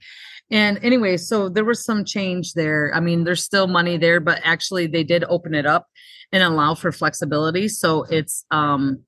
And 0.51 0.79
anyway, 0.83 1.17
so 1.17 1.49
there 1.49 1.65
was 1.65 1.83
some 1.83 2.05
change 2.05 2.53
there. 2.53 2.91
I 2.93 2.99
mean, 2.99 3.23
there's 3.23 3.43
still 3.43 3.67
money 3.67 3.97
there, 3.97 4.19
but 4.19 4.41
actually 4.43 4.87
they 4.87 5.03
did 5.03 5.23
open 5.25 5.55
it 5.55 5.65
up 5.65 5.87
and 6.31 6.43
allow 6.43 6.75
for 6.75 6.91
flexibility. 6.91 7.67
So 7.67 8.03
it's 8.03 8.45
um 8.51 9.03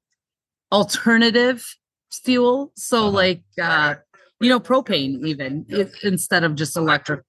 alternative 0.71 1.65
fuel. 2.11 2.71
So 2.75 3.07
uh-huh. 3.07 3.09
like 3.09 3.43
uh 3.61 3.95
you 4.39 4.49
know, 4.49 4.59
propane 4.59 5.25
even 5.25 5.65
if, 5.69 6.03
instead 6.03 6.43
of 6.43 6.55
just 6.55 6.75
electric. 6.75 7.21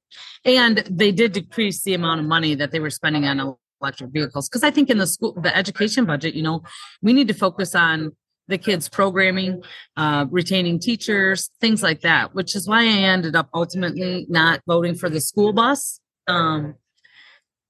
And 0.45 0.79
they 0.91 1.13
did 1.13 1.33
decrease 1.33 1.83
the 1.83 1.95
amount 1.95 2.21
of 2.21 2.27
money 2.27 2.55
that 2.57 2.71
they 2.71 2.81
were 2.81 2.91
spending 2.91 3.25
on 3.25 3.57
electric 3.85 4.11
vehicles 4.11 4.49
because 4.49 4.65
i 4.65 4.71
think 4.71 4.91
in 4.91 4.99
the 4.99 5.07
school 5.07 5.33
the 5.43 5.57
education 5.57 6.05
budget 6.05 6.35
you 6.35 6.43
know 6.43 6.63
we 7.03 7.13
need 7.13 7.29
to 7.29 7.35
focus 7.35 7.75
on 7.75 8.11
the 8.49 8.59
kids 8.59 8.89
programming 8.89 9.63
uh, 9.97 10.27
retaining 10.31 10.79
teachers 10.79 11.51
things 11.61 11.83
like 11.83 12.01
that 12.01 12.35
which 12.35 12.55
is 12.55 12.69
why 12.69 12.83
i 12.83 12.99
ended 13.15 13.35
up 13.35 13.49
ultimately 13.55 14.27
not 14.29 14.61
voting 14.67 14.95
for 14.95 15.09
the 15.09 15.21
school 15.21 15.53
bus 15.53 16.01
um, 16.27 16.75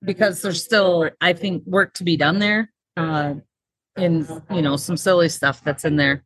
because 0.02 0.42
there's 0.42 0.64
still 0.64 1.10
i 1.20 1.32
think 1.32 1.62
work 1.66 1.92
to 1.94 2.04
be 2.04 2.16
done 2.16 2.38
there 2.38 2.70
uh, 2.96 3.34
and 3.96 4.28
you 4.50 4.62
know 4.62 4.76
some 4.76 4.96
silly 4.96 5.28
stuff 5.28 5.62
that's 5.64 5.84
in 5.84 5.96
there. 5.96 6.24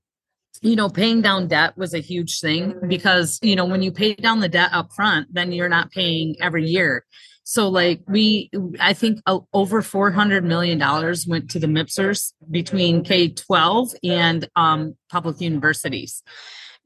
You 0.62 0.76
know 0.76 0.88
paying 0.88 1.22
down 1.22 1.48
debt 1.48 1.76
was 1.76 1.94
a 1.94 2.00
huge 2.00 2.40
thing 2.40 2.74
because 2.88 3.38
you 3.42 3.54
know 3.54 3.64
when 3.64 3.82
you 3.82 3.92
pay 3.92 4.14
down 4.14 4.40
the 4.40 4.48
debt 4.48 4.70
up 4.72 4.92
front 4.92 5.32
then 5.32 5.52
you're 5.52 5.68
not 5.68 5.90
paying 5.90 6.34
every 6.40 6.66
year 6.66 7.04
so 7.48 7.66
like 7.66 8.02
we, 8.06 8.50
I 8.78 8.92
think 8.92 9.22
uh, 9.24 9.38
over 9.54 9.80
four 9.80 10.10
hundred 10.10 10.44
million 10.44 10.76
dollars 10.76 11.26
went 11.26 11.50
to 11.52 11.58
the 11.58 11.66
MPSERS 11.66 12.34
between 12.50 13.02
K 13.02 13.30
twelve 13.30 13.88
and 14.04 14.46
um, 14.54 14.94
public 15.10 15.40
universities, 15.40 16.22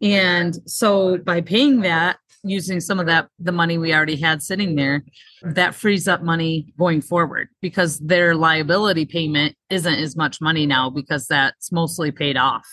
and 0.01 0.57
so 0.71 1.19
by 1.19 1.41
paying 1.41 1.81
that, 1.81 2.19
using 2.45 2.79
some 2.79 3.01
of 3.01 3.07
that 3.07 3.27
the 3.41 3.51
money 3.51 3.77
we 3.77 3.93
already 3.93 4.15
had 4.15 4.41
sitting 4.41 4.77
there, 4.77 5.05
that 5.43 5.75
frees 5.75 6.07
up 6.07 6.23
money 6.23 6.73
going 6.79 7.01
forward 7.01 7.49
because 7.61 7.99
their 7.99 8.37
liability 8.37 9.05
payment 9.05 9.57
isn't 9.69 9.97
as 9.97 10.15
much 10.15 10.41
money 10.41 10.65
now 10.65 10.89
because 10.89 11.27
that's 11.27 11.73
mostly 11.73 12.13
paid 12.13 12.37
off. 12.37 12.69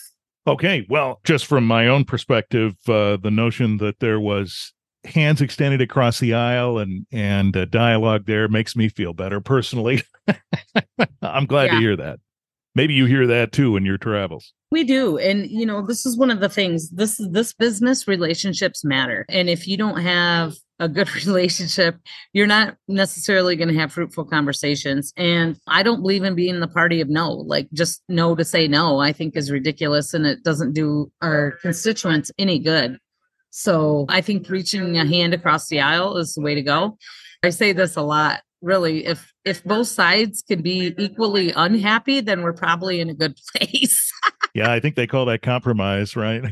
Okay, 0.46 0.86
well, 0.88 1.18
just 1.24 1.44
from 1.44 1.66
my 1.66 1.88
own 1.88 2.04
perspective, 2.04 2.74
uh, 2.86 3.16
the 3.16 3.32
notion 3.32 3.78
that 3.78 3.98
there 3.98 4.20
was 4.20 4.74
hands 5.04 5.40
extended 5.40 5.80
across 5.80 6.18
the 6.18 6.34
aisle 6.34 6.78
and 6.78 7.06
and 7.12 7.56
uh, 7.56 7.64
dialogue 7.64 8.26
there 8.26 8.48
makes 8.48 8.76
me 8.76 8.88
feel 8.88 9.12
better 9.12 9.40
personally. 9.40 10.02
I'm 11.22 11.46
glad 11.46 11.66
yeah. 11.66 11.74
to 11.74 11.78
hear 11.80 11.96
that. 11.96 12.20
Maybe 12.74 12.94
you 12.94 13.06
hear 13.06 13.26
that 13.26 13.52
too 13.52 13.76
in 13.76 13.84
your 13.84 13.98
travels. 13.98 14.52
We 14.70 14.84
do. 14.84 15.18
And 15.18 15.50
you 15.50 15.66
know, 15.66 15.84
this 15.84 16.06
is 16.06 16.16
one 16.16 16.30
of 16.30 16.40
the 16.40 16.48
things. 16.48 16.90
This 16.90 17.20
this 17.30 17.52
business 17.52 18.06
relationships 18.06 18.84
matter. 18.84 19.26
And 19.28 19.48
if 19.48 19.66
you 19.66 19.76
don't 19.76 20.00
have 20.00 20.54
a 20.78 20.88
good 20.88 21.14
relationship, 21.26 21.96
you're 22.32 22.46
not 22.46 22.76
necessarily 22.86 23.56
going 23.56 23.68
to 23.68 23.78
have 23.78 23.92
fruitful 23.92 24.24
conversations. 24.24 25.12
And 25.16 25.56
I 25.66 25.82
don't 25.82 26.00
believe 26.00 26.24
in 26.24 26.34
being 26.34 26.60
the 26.60 26.68
party 26.68 27.00
of 27.00 27.08
no, 27.08 27.30
like 27.32 27.68
just 27.72 28.02
no 28.08 28.34
to 28.36 28.44
say 28.44 28.68
no, 28.68 29.00
I 29.00 29.12
think 29.12 29.36
is 29.36 29.50
ridiculous 29.50 30.14
and 30.14 30.26
it 30.26 30.44
doesn't 30.44 30.72
do 30.72 31.10
our 31.20 31.52
constituents 31.62 32.30
any 32.38 32.58
good. 32.58 32.98
So 33.50 34.06
I 34.08 34.20
think 34.20 34.48
reaching 34.48 34.96
a 34.96 35.06
hand 35.06 35.34
across 35.34 35.68
the 35.68 35.80
aisle 35.80 36.16
is 36.16 36.34
the 36.34 36.40
way 36.40 36.54
to 36.54 36.62
go. 36.62 36.96
I 37.42 37.50
say 37.50 37.72
this 37.72 37.96
a 37.96 38.02
lot. 38.02 38.42
Really, 38.62 39.06
if 39.06 39.32
if 39.44 39.64
both 39.64 39.88
sides 39.88 40.42
can 40.46 40.60
be 40.60 40.94
equally 40.98 41.50
unhappy, 41.52 42.20
then 42.20 42.42
we're 42.42 42.52
probably 42.52 43.00
in 43.00 43.08
a 43.08 43.14
good 43.14 43.34
place. 43.56 44.12
yeah, 44.54 44.70
I 44.70 44.80
think 44.80 44.96
they 44.96 45.06
call 45.06 45.24
that 45.26 45.42
compromise, 45.42 46.14
right? 46.14 46.44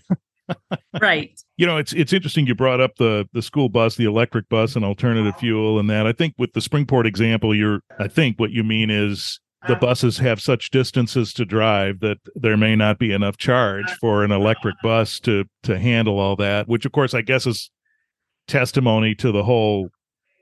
right. 1.00 1.38
You 1.58 1.66
know, 1.66 1.76
it's 1.76 1.92
it's 1.92 2.12
interesting 2.12 2.46
you 2.46 2.54
brought 2.54 2.80
up 2.80 2.96
the 2.96 3.28
the 3.32 3.42
school 3.42 3.68
bus, 3.68 3.96
the 3.96 4.06
electric 4.06 4.48
bus 4.48 4.74
and 4.74 4.84
alternative 4.84 5.36
fuel 5.38 5.78
and 5.78 5.90
that. 5.90 6.06
I 6.06 6.12
think 6.12 6.34
with 6.38 6.54
the 6.54 6.60
Springport 6.60 7.04
example, 7.04 7.54
you're 7.54 7.80
I 7.98 8.08
think 8.08 8.40
what 8.40 8.50
you 8.50 8.64
mean 8.64 8.88
is 8.90 9.38
the 9.66 9.76
uh, 9.76 9.78
buses 9.78 10.18
have 10.18 10.40
such 10.40 10.70
distances 10.70 11.32
to 11.32 11.44
drive 11.44 12.00
that 12.00 12.18
there 12.34 12.56
may 12.56 12.76
not 12.76 12.98
be 12.98 13.12
enough 13.12 13.36
charge 13.36 13.90
uh, 13.90 13.94
for 14.00 14.24
an 14.24 14.30
uh, 14.30 14.36
electric 14.36 14.76
bus 14.82 15.18
to 15.20 15.44
to 15.64 15.78
handle 15.78 16.18
all 16.18 16.36
that, 16.36 16.68
which 16.68 16.86
of 16.86 16.92
course 16.92 17.14
I 17.14 17.22
guess 17.22 17.46
is 17.46 17.70
testimony 18.46 19.14
to 19.16 19.32
the 19.32 19.44
whole 19.44 19.90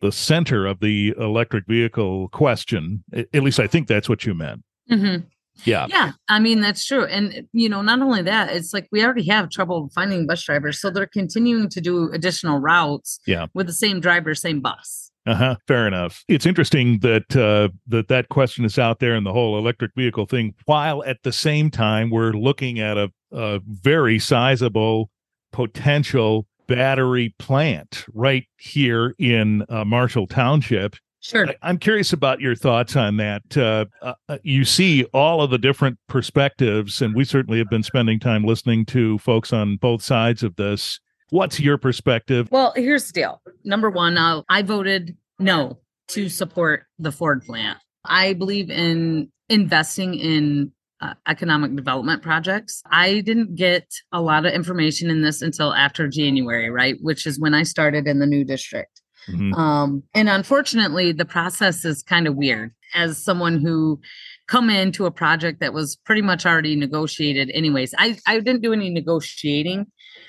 the 0.03 0.13
center 0.13 0.67
of 0.67 0.81
the 0.81 1.15
electric 1.19 1.67
vehicle 1.67 2.29
question. 2.29 3.03
At 3.15 3.43
least 3.43 3.59
I 3.59 3.67
think 3.67 3.89
that's 3.89 4.09
what 4.09 4.27
you 4.27 4.35
meant. 4.35 4.63
Mm-hmm. 4.91 5.27
Yeah. 5.65 5.87
Yeah. 5.89 6.13
I 6.29 6.39
mean, 6.39 6.61
that's 6.61 6.85
true. 6.85 7.05
And, 7.05 7.49
you 7.53 7.69
know, 7.69 7.83
not 7.83 8.01
only 8.01 8.23
that, 8.23 8.55
it's 8.55 8.73
like 8.73 8.89
we 8.93 9.05
already 9.05 9.27
have 9.29 9.51
trouble 9.51 9.91
finding 9.95 10.27
bus 10.27 10.43
drivers. 10.43 10.81
So 10.81 10.91
they're 10.91 11.07
continuing 11.07 11.69
to 11.71 11.81
do 11.81 12.11
additional 12.13 12.59
routes 12.59 13.19
yeah. 13.27 13.47
with 13.55 13.67
the 13.67 13.73
same 13.73 14.01
driver, 14.01 14.35
same 14.35 14.61
bus. 14.61 15.11
Uh-huh. 15.27 15.57
Fair 15.67 15.89
enough. 15.89 16.23
It's 16.29 16.47
interesting 16.47 17.01
that 17.01 17.35
uh, 17.35 17.71
that 17.89 18.07
that 18.09 18.29
question 18.29 18.65
is 18.65 18.79
out 18.79 19.01
there 19.01 19.17
in 19.17 19.25
the 19.25 19.33
whole 19.33 19.59
electric 19.59 19.91
vehicle 19.97 20.27
thing, 20.27 20.55
while 20.67 21.03
at 21.05 21.25
the 21.25 21.33
same 21.33 21.69
time 21.69 22.11
we're 22.11 22.31
looking 22.31 22.79
at 22.79 22.97
a, 22.97 23.11
a 23.33 23.61
very 23.67 24.21
sizable 24.21 25.11
potential 25.53 26.47
battery 26.69 27.35
plant 27.41 28.05
right 28.13 28.45
here 28.57 29.17
in 29.19 29.65
uh, 29.69 29.85
Marshall 29.85 30.29
Township 30.29 30.95
Sure. 31.27 31.49
I, 31.61 31.71
am 31.71 31.79
curious 31.79 32.13
about 32.13 32.41
your 32.41 32.55
thoughts 32.55 32.95
on 32.95 33.17
that. 33.17 33.57
Uh, 33.57 33.87
uh, 34.01 34.15
uh, 34.29 34.39
you 34.45 34.65
see 34.65 35.03
all 35.13 35.43
of 35.43 35.51
the 35.51 35.59
different 35.59 35.99
perspectives, 36.09 37.03
and 37.03 37.17
we 37.17 37.25
certainly 37.25 37.59
have 37.59 37.69
been 37.69 37.83
spending 37.83 38.21
time 38.21 38.45
listening 38.45 38.87
to 38.87 39.19
folks 39.19 39.53
on 39.53 39.77
both 39.77 40.03
sides 40.03 40.45
of 40.45 40.55
this. 40.55 41.01
What's 41.31 41.59
your 41.59 41.79
perspective? 41.79 42.49
Well, 42.53 42.73
here's 42.77 43.09
the 43.09 43.13
deal. 43.13 43.43
Number 43.65 43.91
one, 43.91 44.17
uh, 44.17 44.43
I 44.49 44.63
voted 44.63 45.17
no 45.41 45.81
to 46.09 46.29
support 46.29 46.85
the 47.01 47.11
Ford 47.11 47.43
plant. 47.45 47.79
I 48.05 48.35
believe 48.35 48.71
in 48.71 49.33
investing 49.49 50.15
in 50.15 50.71
uh, 51.01 51.15
economic 51.27 51.75
development 51.75 52.23
projects. 52.23 52.85
I 52.89 53.21
didn't 53.21 53.57
get 53.57 53.93
a 54.13 54.21
lot 54.21 54.47
of 54.47 54.53
information 54.53 55.11
in 55.11 55.23
this 55.23 55.43
until 55.43 55.75
after 55.75 56.07
January, 56.07 56.71
right? 56.71 56.97
Which 57.01 57.27
is 57.27 57.41
when 57.41 57.53
I 57.53 57.65
started 57.65 58.07
in 58.07 58.21
the 58.21 58.27
new 58.27 58.45
district. 58.45 58.96
Mm-hmm. 59.29 59.55
Um, 59.55 60.03
and 60.15 60.29
unfortunately, 60.29 61.13
the 61.13 61.25
process 61.25 61.85
is 61.85 62.03
kind 62.03 62.27
of 62.27 62.37
weird. 62.37 62.73
As 62.95 63.23
someone 63.23 63.61
who 63.61 64.01
come 64.47 64.71
into 64.71 65.07
a 65.07 65.11
project 65.11 65.61
that 65.61 65.75
was 65.75 65.97
pretty 65.97 66.23
much 66.23 66.47
already 66.47 66.77
negotiated, 66.77 67.51
anyways, 67.53 67.95
I, 67.99 68.17
I 68.27 68.39
didn't 68.39 68.63
do 68.63 68.73
any 68.73 68.91
negotiating. 68.91 69.87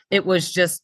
It 0.10 0.26
was 0.26 0.52
just 0.52 0.82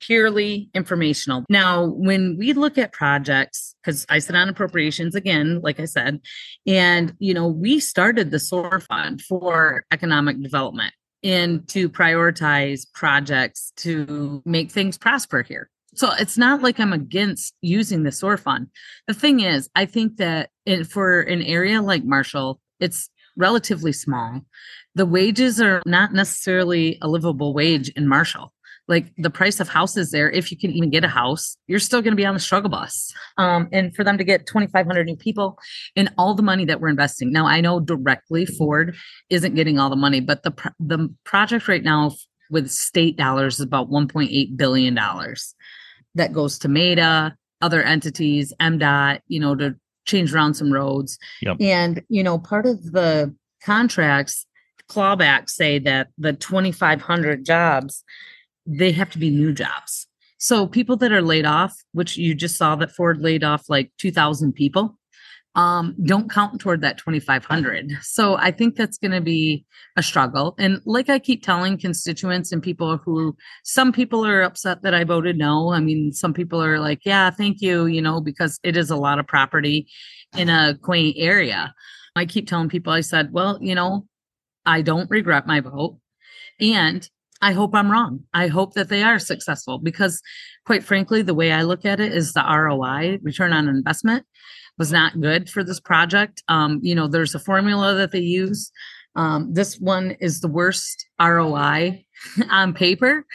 purely 0.00 0.70
informational. 0.74 1.44
Now, 1.48 1.86
when 1.86 2.36
we 2.36 2.52
look 2.52 2.76
at 2.78 2.92
projects, 2.92 3.76
because 3.82 4.04
I 4.08 4.18
sit 4.18 4.34
on 4.34 4.48
appropriations 4.48 5.14
again, 5.14 5.60
like 5.62 5.78
I 5.78 5.84
said, 5.84 6.20
and 6.66 7.14
you 7.18 7.32
know, 7.32 7.46
we 7.46 7.78
started 7.78 8.30
the 8.30 8.40
SOAR 8.40 8.80
fund 8.80 9.22
for 9.22 9.84
economic 9.92 10.42
development 10.42 10.92
and 11.22 11.66
to 11.68 11.88
prioritize 11.88 12.86
projects 12.92 13.72
to 13.76 14.42
make 14.44 14.70
things 14.70 14.98
prosper 14.98 15.42
here. 15.42 15.70
So 15.94 16.10
it's 16.18 16.36
not 16.36 16.62
like 16.62 16.80
I'm 16.80 16.92
against 16.92 17.54
using 17.60 18.02
the 18.02 18.12
SOAR 18.12 18.36
fund. 18.36 18.68
The 19.06 19.14
thing 19.14 19.40
is, 19.40 19.68
I 19.74 19.86
think 19.86 20.16
that 20.16 20.50
for 20.88 21.20
an 21.20 21.42
area 21.42 21.80
like 21.80 22.04
Marshall, 22.04 22.60
it's 22.80 23.10
relatively 23.36 23.92
small. 23.92 24.42
The 24.94 25.06
wages 25.06 25.60
are 25.60 25.82
not 25.86 26.12
necessarily 26.12 26.98
a 27.00 27.08
livable 27.08 27.54
wage 27.54 27.88
in 27.90 28.08
Marshall. 28.08 28.52
Like 28.86 29.06
the 29.16 29.30
price 29.30 29.60
of 29.60 29.68
houses 29.68 30.10
there, 30.10 30.30
if 30.30 30.50
you 30.50 30.58
can 30.58 30.70
even 30.72 30.90
get 30.90 31.04
a 31.04 31.08
house, 31.08 31.56
you're 31.66 31.78
still 31.78 32.02
going 32.02 32.12
to 32.12 32.16
be 32.16 32.26
on 32.26 32.34
the 32.34 32.40
struggle 32.40 32.68
bus. 32.68 33.14
Um, 33.38 33.68
and 33.72 33.96
for 33.96 34.04
them 34.04 34.18
to 34.18 34.24
get 34.24 34.46
2,500 34.46 35.06
new 35.06 35.16
people 35.16 35.58
and 35.96 36.12
all 36.18 36.34
the 36.34 36.42
money 36.42 36.66
that 36.66 36.80
we're 36.80 36.90
investing. 36.90 37.32
Now, 37.32 37.46
I 37.46 37.62
know 37.62 37.80
directly 37.80 38.44
Ford 38.44 38.94
isn't 39.30 39.54
getting 39.54 39.78
all 39.78 39.88
the 39.88 39.96
money, 39.96 40.20
but 40.20 40.42
the 40.42 40.52
the 40.78 41.08
project 41.24 41.66
right 41.66 41.82
now 41.82 42.12
with 42.50 42.70
state 42.70 43.16
dollars 43.16 43.54
is 43.54 43.60
about 43.60 43.88
1.8 43.88 44.56
billion 44.56 44.94
dollars 44.94 45.54
that 46.14 46.32
goes 46.32 46.58
to 46.60 46.68
MAEDA, 46.68 47.34
other 47.60 47.82
entities, 47.82 48.52
MDOT, 48.60 49.20
you 49.28 49.40
know, 49.40 49.54
to 49.54 49.74
change 50.06 50.34
around 50.34 50.54
some 50.54 50.72
roads. 50.72 51.18
Yep. 51.42 51.56
And, 51.60 52.02
you 52.08 52.22
know, 52.22 52.38
part 52.38 52.66
of 52.66 52.92
the 52.92 53.34
contracts 53.62 54.46
clawbacks 54.88 55.50
say 55.50 55.78
that 55.78 56.08
the 56.18 56.34
2,500 56.34 57.44
jobs, 57.44 58.04
they 58.66 58.92
have 58.92 59.10
to 59.10 59.18
be 59.18 59.30
new 59.30 59.52
jobs. 59.52 60.06
So 60.38 60.66
people 60.66 60.96
that 60.98 61.12
are 61.12 61.22
laid 61.22 61.46
off, 61.46 61.74
which 61.92 62.18
you 62.18 62.34
just 62.34 62.56
saw 62.56 62.76
that 62.76 62.92
Ford 62.92 63.20
laid 63.20 63.42
off 63.42 63.70
like 63.70 63.92
2,000 63.98 64.52
people, 64.52 64.98
um, 65.54 65.94
don't 66.04 66.30
count 66.30 66.60
toward 66.60 66.80
that 66.80 66.98
2500 66.98 67.92
so 68.02 68.36
i 68.36 68.50
think 68.50 68.74
that's 68.74 68.98
going 68.98 69.12
to 69.12 69.20
be 69.20 69.64
a 69.96 70.02
struggle. 70.02 70.54
And 70.58 70.80
like 70.84 71.08
i 71.08 71.18
keep 71.18 71.44
telling 71.44 71.78
constituents 71.78 72.50
and 72.52 72.62
people 72.62 72.96
who 72.96 73.36
some 73.62 73.92
people 73.92 74.26
are 74.26 74.42
upset 74.42 74.82
that 74.82 74.94
i 74.94 75.04
voted 75.04 75.38
no. 75.38 75.72
I 75.72 75.80
mean 75.80 76.12
some 76.12 76.34
people 76.34 76.62
are 76.62 76.80
like 76.80 77.00
yeah 77.04 77.30
thank 77.30 77.60
you 77.60 77.86
you 77.86 78.02
know 78.02 78.20
because 78.20 78.58
it 78.62 78.76
is 78.76 78.90
a 78.90 78.96
lot 78.96 79.18
of 79.18 79.26
property 79.26 79.86
in 80.36 80.48
a 80.48 80.76
quaint 80.82 81.16
area. 81.18 81.74
I 82.16 82.26
keep 82.26 82.48
telling 82.48 82.68
people 82.68 82.92
i 82.92 83.00
said 83.00 83.32
well 83.32 83.58
you 83.60 83.74
know 83.74 84.06
i 84.66 84.82
don't 84.82 85.10
regret 85.10 85.46
my 85.46 85.60
vote 85.60 85.98
and 86.60 87.08
I 87.42 87.52
hope 87.52 87.74
I'm 87.74 87.90
wrong. 87.90 88.20
I 88.32 88.46
hope 88.46 88.72
that 88.72 88.88
they 88.88 89.02
are 89.02 89.18
successful 89.18 89.78
because, 89.78 90.22
quite 90.64 90.82
frankly, 90.82 91.20
the 91.20 91.34
way 91.34 91.52
I 91.52 91.62
look 91.62 91.84
at 91.84 92.00
it 92.00 92.14
is 92.14 92.32
the 92.32 92.40
ROI, 92.40 93.18
return 93.22 93.52
on 93.52 93.68
investment 93.68 94.24
was 94.78 94.92
not 94.92 95.20
good 95.20 95.48
for 95.48 95.62
this 95.62 95.80
project. 95.80 96.42
Um, 96.48 96.80
you 96.82 96.94
know, 96.94 97.08
there's 97.08 97.34
a 97.34 97.38
formula 97.38 97.94
that 97.94 98.12
they 98.12 98.20
use. 98.20 98.70
Um, 99.16 99.52
this 99.52 99.78
one 99.78 100.12
is 100.20 100.40
the 100.40 100.48
worst 100.48 101.06
ROI 101.20 102.04
on 102.50 102.74
paper 102.74 103.26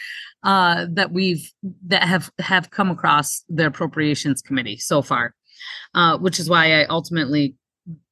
uh, 0.44 0.88
that 0.92 1.12
we've 1.12 1.52
that 1.88 2.04
have 2.04 2.32
have 2.40 2.70
come 2.70 2.90
across 2.92 3.44
the 3.50 3.68
appropriations 3.68 4.42
committee 4.42 4.78
so 4.78 5.02
far, 5.02 5.36
uh, 5.94 6.18
which 6.18 6.40
is 6.40 6.50
why 6.50 6.82
I 6.82 6.86
ultimately 6.86 7.56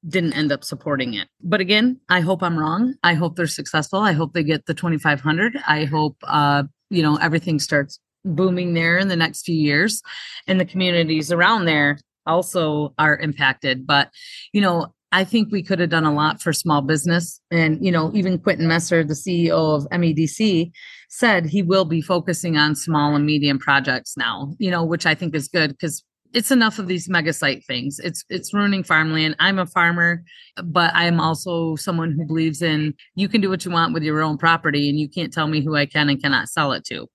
didn't 0.08 0.34
end 0.34 0.52
up 0.52 0.64
supporting 0.64 1.14
it. 1.14 1.28
But 1.42 1.62
again, 1.62 2.00
I 2.10 2.22
hope 2.22 2.42
I'm 2.42 2.58
wrong. 2.58 2.96
I 3.04 3.14
hope 3.14 3.36
they're 3.36 3.48
successful. 3.48 4.00
I 4.00 4.14
hope 4.14 4.34
they 4.34 4.44
get 4.44 4.66
the 4.66 4.74
2500. 4.74 5.58
I 5.68 5.86
hope 5.86 6.18
uh, 6.24 6.64
you 6.90 7.04
know 7.04 7.18
everything 7.18 7.60
starts 7.60 8.00
booming 8.24 8.74
there 8.74 8.98
in 8.98 9.08
the 9.08 9.16
next 9.16 9.44
few 9.44 9.56
years 9.56 10.02
and 10.48 10.60
the 10.60 10.66
communities 10.66 11.32
around 11.32 11.66
there 11.66 11.98
also 12.28 12.94
are 13.00 13.18
impacted. 13.18 13.88
But, 13.88 14.10
you 14.54 14.62
know, 14.62 14.94
I 15.12 15.24
think 15.24 15.52
we 15.52 15.64
could 15.64 15.80
have 15.80 15.90
done 15.90 16.06
a 16.06 16.14
lot 16.14 16.42
for 16.42 16.52
small 16.52 16.82
business. 16.82 17.40
And, 17.50 17.84
you 17.84 17.92
know, 17.92 18.12
even 18.14 18.40
Quentin 18.40 18.68
Messer, 18.68 19.04
the 19.04 19.14
CEO 19.14 19.76
of 19.76 19.88
MEDC, 19.90 20.72
said 21.10 21.46
he 21.46 21.64
will 21.64 21.86
be 21.86 22.02
focusing 22.02 22.58
on 22.58 22.76
small 22.76 23.16
and 23.16 23.26
medium 23.26 23.58
projects 23.58 24.18
now, 24.18 24.54
you 24.60 24.70
know, 24.70 24.84
which 24.84 25.06
I 25.06 25.16
think 25.16 25.34
is 25.34 25.48
good 25.48 25.72
because 25.72 26.04
it's 26.34 26.52
enough 26.52 26.78
of 26.78 26.88
these 26.88 27.08
mega 27.08 27.32
site 27.32 27.66
things. 27.66 28.00
It's 28.00 28.24
it's 28.30 28.54
ruining 28.54 28.84
farmland. 28.84 29.36
I'm 29.40 29.60
a 29.60 29.66
farmer, 29.66 30.24
but 30.64 30.92
I'm 30.94 31.20
also 31.20 31.76
someone 31.78 32.12
who 32.12 32.26
believes 32.26 32.62
in 32.62 32.94
you 33.16 33.30
can 33.30 33.42
do 33.42 33.50
what 33.50 33.64
you 33.66 33.72
want 33.72 33.94
with 33.94 34.04
your 34.04 34.22
own 34.22 34.38
property 34.38 34.90
and 34.90 35.00
you 35.00 35.08
can't 35.10 35.32
tell 35.32 35.48
me 35.48 35.62
who 35.62 35.76
I 35.76 35.86
can 35.86 36.10
and 36.10 36.22
cannot 36.22 36.50
sell 36.50 36.74
it 36.74 36.84
to. 36.86 37.08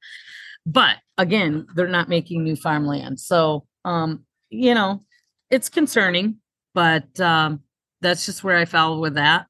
But 0.65 0.97
again, 1.19 1.67
they're 1.75 1.89
not 1.89 2.09
making 2.09 2.43
new 2.43 2.57
farmland. 2.57 3.21
So 3.21 3.67
um 3.85 4.25
you 4.53 4.75
know, 4.75 5.03
it's 5.51 5.69
concerning, 5.69 6.37
but 6.75 7.19
um, 7.21 7.61
that's 8.01 8.27
just 8.27 8.45
where 8.45 8.57
I 8.57 8.65
fell 8.65 9.01
with 9.01 9.15
that. 9.15 9.47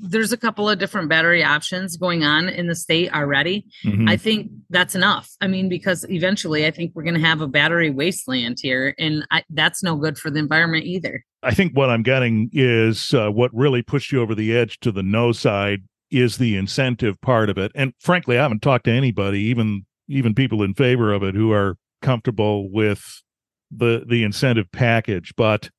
there's 0.00 0.32
a 0.32 0.36
couple 0.36 0.68
of 0.68 0.76
different 0.80 1.08
battery 1.08 1.44
options 1.44 1.96
going 1.96 2.24
on 2.24 2.48
in 2.48 2.66
the 2.66 2.74
state 2.74 3.14
already. 3.14 3.64
Mhm. 3.84 4.08
I 4.10 4.16
think 4.16 4.50
that's 4.68 4.96
enough. 4.96 5.30
I 5.40 5.46
mean, 5.46 5.68
because 5.68 6.04
eventually 6.10 6.66
I 6.66 6.72
think 6.72 6.90
we're 6.94 7.04
going 7.04 7.14
to 7.14 7.20
have 7.20 7.40
a 7.40 7.46
battery 7.46 7.90
wasteland 7.90 8.58
here, 8.60 8.92
and 8.98 9.24
I, 9.30 9.44
that's 9.50 9.84
no 9.84 9.94
good 9.94 10.18
for 10.18 10.32
the 10.32 10.40
environment 10.40 10.84
either. 10.84 11.22
I 11.44 11.54
think 11.54 11.76
what 11.76 11.90
I'm 11.90 12.02
getting 12.02 12.50
is 12.52 13.14
uh, 13.14 13.30
what 13.30 13.54
really 13.54 13.82
pushed 13.82 14.10
you 14.10 14.20
over 14.20 14.34
the 14.34 14.56
edge 14.56 14.80
to 14.80 14.90
the 14.90 15.04
no 15.04 15.30
side 15.30 15.82
is 16.10 16.38
the 16.38 16.56
incentive 16.56 17.20
part 17.20 17.48
of 17.48 17.56
it. 17.56 17.70
And 17.76 17.92
frankly, 18.00 18.36
I 18.36 18.42
haven't 18.42 18.62
talked 18.62 18.86
to 18.86 18.90
anybody, 18.92 19.42
even 19.42 19.86
even 20.08 20.34
people 20.34 20.62
in 20.64 20.74
favor 20.74 21.12
of 21.12 21.22
it, 21.22 21.36
who 21.36 21.52
are 21.52 21.76
comfortable 22.02 22.68
with 22.68 23.22
the 23.76 24.04
the 24.06 24.22
incentive 24.24 24.70
package. 24.72 25.32
But 25.36 25.70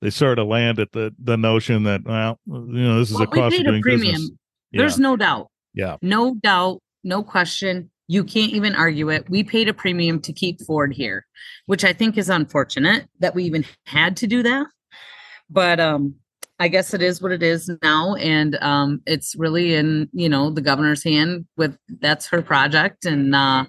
they 0.00 0.10
sort 0.10 0.38
of 0.38 0.48
land 0.48 0.78
at 0.78 0.92
the 0.92 1.14
the 1.22 1.36
notion 1.36 1.84
that 1.84 2.02
well, 2.04 2.38
you 2.46 2.82
know, 2.82 2.98
this 2.98 3.10
is 3.10 3.14
Well, 3.14 3.24
a 3.24 3.26
cost 3.28 3.38
of 3.38 3.50
paid 3.52 3.66
a 3.66 3.70
doing 3.70 3.82
premium. 3.82 4.12
business. 4.12 4.30
There's 4.72 4.98
no 4.98 5.16
doubt. 5.16 5.48
Yeah. 5.74 5.96
No 6.02 6.34
doubt, 6.34 6.80
no 7.04 7.22
question. 7.22 7.90
You 8.08 8.24
can't 8.24 8.52
even 8.52 8.74
argue 8.74 9.08
it. 9.10 9.28
We 9.30 9.44
paid 9.44 9.68
a 9.68 9.74
premium 9.74 10.20
to 10.22 10.32
keep 10.32 10.60
Ford 10.62 10.92
here, 10.92 11.24
which 11.66 11.84
I 11.84 11.92
think 11.92 12.18
is 12.18 12.28
unfortunate 12.28 13.06
that 13.20 13.34
we 13.34 13.44
even 13.44 13.64
had 13.86 14.16
to 14.18 14.26
do 14.26 14.42
that. 14.42 14.66
But 15.48 15.78
um 15.80 16.16
I 16.58 16.68
guess 16.68 16.94
it 16.94 17.02
is 17.02 17.20
what 17.20 17.32
it 17.32 17.42
is 17.42 17.70
now 17.82 18.14
and 18.16 18.56
um 18.62 19.02
it's 19.06 19.34
really 19.36 19.74
in, 19.74 20.08
you 20.12 20.28
know, 20.28 20.50
the 20.50 20.60
governor's 20.60 21.04
hand 21.04 21.46
with 21.56 21.76
that's 22.00 22.26
her 22.28 22.42
project 22.42 23.04
and 23.04 23.34
uh 23.34 23.64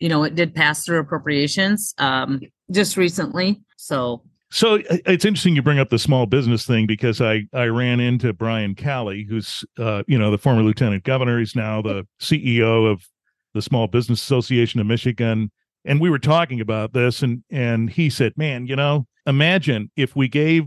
you 0.00 0.08
know, 0.08 0.22
it 0.22 0.34
did 0.34 0.54
pass 0.54 0.84
through 0.84 0.98
appropriations 0.98 1.94
um 1.98 2.40
just 2.70 2.96
recently. 2.96 3.60
So 3.76 4.22
So 4.50 4.80
it's 4.88 5.24
interesting 5.24 5.54
you 5.54 5.62
bring 5.62 5.78
up 5.78 5.90
the 5.90 5.98
small 5.98 6.26
business 6.26 6.66
thing 6.66 6.86
because 6.86 7.20
I 7.20 7.42
I 7.52 7.66
ran 7.66 8.00
into 8.00 8.32
Brian 8.32 8.74
Calley, 8.74 9.26
who's 9.28 9.64
uh, 9.78 10.02
you 10.06 10.18
know 10.18 10.30
the 10.30 10.38
former 10.38 10.62
lieutenant 10.62 11.04
governor. 11.04 11.38
He's 11.38 11.54
now 11.54 11.82
the 11.82 12.06
CEO 12.20 12.90
of 12.90 13.06
the 13.54 13.62
Small 13.62 13.86
Business 13.86 14.22
Association 14.22 14.80
of 14.80 14.86
Michigan, 14.86 15.50
and 15.84 16.00
we 16.00 16.10
were 16.10 16.18
talking 16.18 16.60
about 16.60 16.92
this, 16.92 17.22
and 17.22 17.42
and 17.50 17.90
he 17.90 18.08
said, 18.08 18.32
"Man, 18.36 18.66
you 18.66 18.76
know, 18.76 19.06
imagine 19.26 19.90
if 19.96 20.16
we 20.16 20.28
gave 20.28 20.66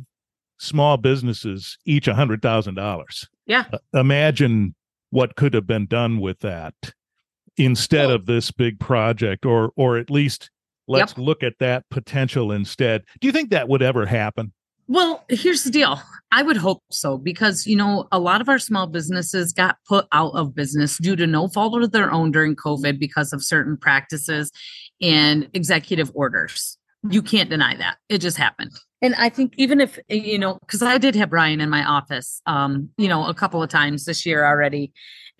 small 0.59 0.97
businesses 0.97 1.77
each 1.85 2.07
a 2.07 2.13
hundred 2.13 2.41
thousand 2.41 2.75
dollars. 2.75 3.27
Yeah. 3.47 3.65
Uh, 3.73 3.99
imagine 3.99 4.75
what 5.09 5.35
could 5.35 5.55
have 5.55 5.65
been 5.65 5.87
done 5.87 6.19
with 6.19 6.39
that 6.41 6.75
instead 7.57 8.11
of 8.11 8.27
this 8.27 8.51
big 8.51 8.79
project, 8.79 9.45
or 9.45 9.71
or 9.75 9.97
at 9.97 10.11
least." 10.11 10.51
Let's 10.99 11.17
look 11.17 11.43
at 11.43 11.53
that 11.59 11.85
potential 11.89 12.51
instead. 12.51 13.03
Do 13.19 13.27
you 13.27 13.31
think 13.31 13.49
that 13.49 13.69
would 13.69 13.81
ever 13.81 14.05
happen? 14.05 14.53
Well, 14.87 15.23
here's 15.29 15.63
the 15.63 15.69
deal. 15.69 16.01
I 16.33 16.43
would 16.43 16.57
hope 16.57 16.83
so 16.91 17.17
because, 17.17 17.65
you 17.65 17.77
know, 17.77 18.07
a 18.11 18.19
lot 18.19 18.41
of 18.41 18.49
our 18.49 18.59
small 18.59 18.87
businesses 18.87 19.53
got 19.53 19.77
put 19.87 20.05
out 20.11 20.33
of 20.33 20.53
business 20.53 20.97
due 20.97 21.15
to 21.15 21.25
no 21.25 21.47
fault 21.47 21.81
of 21.81 21.91
their 21.91 22.11
own 22.11 22.31
during 22.31 22.57
COVID 22.57 22.99
because 22.99 23.31
of 23.31 23.41
certain 23.41 23.77
practices 23.77 24.51
and 25.01 25.49
executive 25.53 26.11
orders. 26.13 26.77
You 27.09 27.21
can't 27.21 27.49
deny 27.49 27.75
that. 27.77 27.99
It 28.09 28.17
just 28.17 28.37
happened. 28.37 28.71
And 29.01 29.15
I 29.15 29.29
think 29.29 29.53
even 29.57 29.79
if, 29.79 29.97
you 30.09 30.37
know, 30.37 30.57
because 30.59 30.81
I 30.81 30.97
did 30.97 31.15
have 31.15 31.29
Brian 31.29 31.61
in 31.61 31.69
my 31.69 31.83
office, 31.83 32.41
um, 32.45 32.89
you 32.97 33.07
know, 33.07 33.25
a 33.25 33.33
couple 33.33 33.63
of 33.63 33.69
times 33.69 34.05
this 34.05 34.25
year 34.25 34.45
already. 34.45 34.91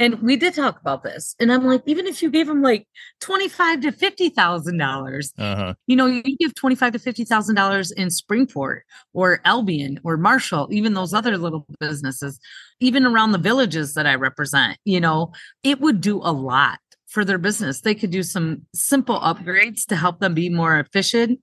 And 0.02 0.20
we 0.20 0.36
did 0.36 0.56
talk 0.56 0.82
about 0.82 1.04
this. 1.04 1.36
And 1.40 1.54
I'm 1.54 1.64
like, 1.64 1.84
even 1.86 2.08
if 2.08 2.24
you 2.24 2.32
gave 2.32 2.50
him 2.50 2.64
like 2.64 2.88
twenty-five 3.20 3.82
to 3.82 3.92
fifty 3.92 4.30
thousand 4.30 4.80
dollars, 4.80 5.32
Uh-huh. 5.38 5.76
you 5.86 5.96
know, 5.96 6.08
you 6.08 6.24
give 6.38 6.56
twenty-five 6.56 6.94
to 6.94 7.00
fifty 7.00 7.24
thousand 7.24 7.54
dollars 7.56 7.92
in 7.92 8.08
Springport 8.08 8.80
or 9.14 9.42
Albion 9.46 10.00
or 10.04 10.18
Marshall, 10.18 10.68
even 10.72 10.96
those 10.96 11.14
other 11.14 11.38
little 11.38 11.68
businesses, 11.80 12.40
even 12.80 13.06
around 13.06 13.32
the 13.32 13.38
villages 13.38 13.94
that 13.94 14.08
I 14.08 14.16
represent, 14.16 14.80
you 14.86 15.00
know, 15.00 15.34
it 15.64 15.80
would 15.82 16.02
do 16.02 16.18
a 16.18 16.34
lot 16.34 16.80
for 17.08 17.24
their 17.24 17.38
business. 17.38 17.82
They 17.82 17.94
could 17.94 18.10
do 18.12 18.24
some 18.24 18.66
simple 18.74 19.20
upgrades 19.20 19.86
to 19.90 19.96
help 19.96 20.20
them 20.20 20.34
be 20.34 20.50
more 20.50 20.80
efficient 20.80 21.40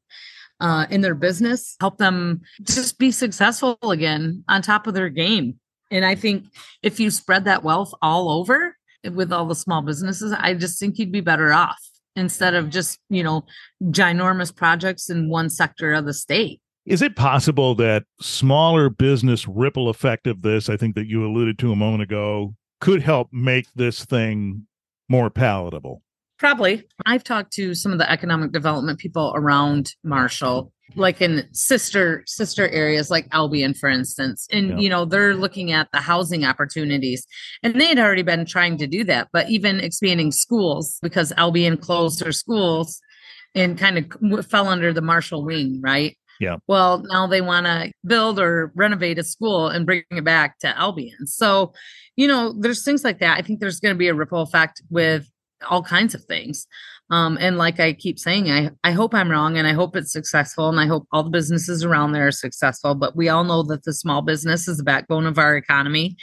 uh, 0.59 0.87
in 0.91 1.03
their 1.03 1.15
business, 1.15 1.77
help 1.79 1.99
them 1.99 2.41
just 2.63 2.99
be 2.99 3.13
successful 3.13 3.79
again 3.85 4.43
on 4.49 4.63
top 4.63 4.89
of 4.89 4.95
their 4.95 5.11
game. 5.11 5.61
And 5.91 6.05
I 6.05 6.15
think 6.15 6.45
if 6.83 7.01
you 7.01 7.11
spread 7.11 7.45
that 7.45 7.65
wealth 7.65 7.93
all 8.03 8.31
over 8.31 8.77
with 9.13 9.33
all 9.33 9.47
the 9.47 9.55
small 9.55 9.83
businesses, 9.83 10.33
I 10.33 10.55
just 10.55 10.79
think 10.79 10.99
you'd 10.99 11.13
be 11.13 11.21
better 11.21 11.53
off 11.53 11.79
instead 12.17 12.55
of 12.55 12.69
just, 12.69 12.99
you 13.09 13.23
know, 13.23 13.45
ginormous 13.85 14.55
projects 14.55 15.09
in 15.09 15.31
one 15.31 15.49
sector 15.49 15.93
of 15.93 16.05
the 16.05 16.13
state. 16.13 16.61
Is 16.85 17.03
it 17.03 17.17
possible 17.17 17.75
that 17.77 18.05
smaller 18.21 18.89
business 18.89 19.47
ripple 19.47 19.89
effect 19.89 20.27
of 20.27 20.43
this, 20.43 20.69
I 20.69 20.77
think 20.77 20.95
that 20.95 21.07
you 21.07 21.25
alluded 21.25 21.59
to 21.61 21.73
a 21.73 21.77
moment 21.77 22.03
ago, 22.03 22.55
could 22.81 23.03
help 23.03 23.29
make 23.33 23.67
this 23.75 24.05
thing 24.05 24.67
more 25.09 25.31
palatable? 25.31 26.03
Probably. 26.39 26.85
I've 27.05 27.25
talked 27.25 27.53
to 27.55 27.75
some 27.75 27.93
of 27.93 27.99
the 27.99 28.11
economic 28.11 28.53
development 28.53 28.99
people 28.99 29.33
around 29.37 29.95
Marshall, 30.05 30.73
like 30.97 31.21
in 31.21 31.47
sister 31.53 32.23
sister 32.27 32.69
areas 32.69 33.11
like 33.11 33.27
Albion, 33.33 33.75
for 33.75 33.89
instance. 33.89 34.47
And 34.51 34.71
Yeah. 34.71 34.79
you 34.79 34.89
know, 34.89 35.05
they're 35.05 35.35
looking 35.35 35.71
at 35.73 35.89
the 35.93 36.01
housing 36.01 36.45
opportunities. 36.45 37.27
And 37.63 37.79
they 37.81 37.87
had 37.87 37.99
already 37.99 38.23
been 38.23 38.47
trying 38.47 38.79
to 38.79 38.87
do 38.87 39.05
that, 39.05 39.29
but 39.33 39.49
even 39.51 39.81
expanding 39.81 40.33
schools 40.33 40.99
because 41.03 41.33
Albion 41.37 41.77
closed 41.77 42.21
their 42.21 42.33
schools 42.33 43.01
and 43.55 43.79
kind 43.79 43.99
of 43.99 44.47
fell 44.47 44.69
under 44.69 44.93
the 44.93 45.03
Marshall 45.03 45.45
wing, 45.45 45.81
right? 45.83 46.17
Yeah. 46.41 46.57
Well, 46.69 47.03
now 47.09 47.27
they 47.27 47.41
want 47.41 47.67
to 47.67 47.91
build 48.07 48.39
or 48.39 48.71
renovate 48.77 49.19
a 49.19 49.25
school 49.25 49.69
and 49.69 49.85
bring 49.85 50.05
it 50.11 50.25
back 50.25 50.59
to 50.61 50.79
Albion. 50.79 51.27
So, 51.27 51.73
you 52.17 52.29
know, 52.29 52.55
there's 52.59 52.85
things 52.85 53.03
like 53.05 53.19
that. 53.19 53.39
I 53.39 53.43
think 53.43 53.59
there's 53.61 53.81
going 53.81 53.95
to 53.95 53.99
be 53.99 54.09
a 54.09 54.15
ripple 54.15 54.43
effect 54.43 54.83
with 54.91 55.29
all 55.69 55.83
kinds 55.83 56.15
of 56.15 56.23
things. 56.25 56.67
Um, 57.11 57.39
and 57.41 57.57
like 57.57 57.81
I 57.81 57.95
keep 57.95 58.19
saying, 58.19 58.51
I, 58.51 58.71
I 58.85 58.93
hope 58.93 59.15
I'm 59.15 59.31
wrong 59.31 59.57
and 59.57 59.67
I 59.67 59.73
hope 59.73 59.97
it's 59.97 60.13
successful 60.13 60.69
and 60.69 60.79
I 60.79 60.87
hope 60.87 61.07
all 61.11 61.23
the 61.23 61.31
businesses 61.31 61.83
around 61.85 62.13
there 62.13 62.27
are 62.27 62.33
successful. 62.33 62.95
But 62.95 63.17
we 63.17 63.29
all 63.29 63.45
know 63.45 63.63
that 63.65 63.85
the 63.85 63.95
small 63.95 64.21
business 64.21 64.69
is 64.69 64.77
the 64.77 64.85
backbone 64.85 65.27
of 65.27 65.39
our 65.39 65.57
economy 65.57 66.17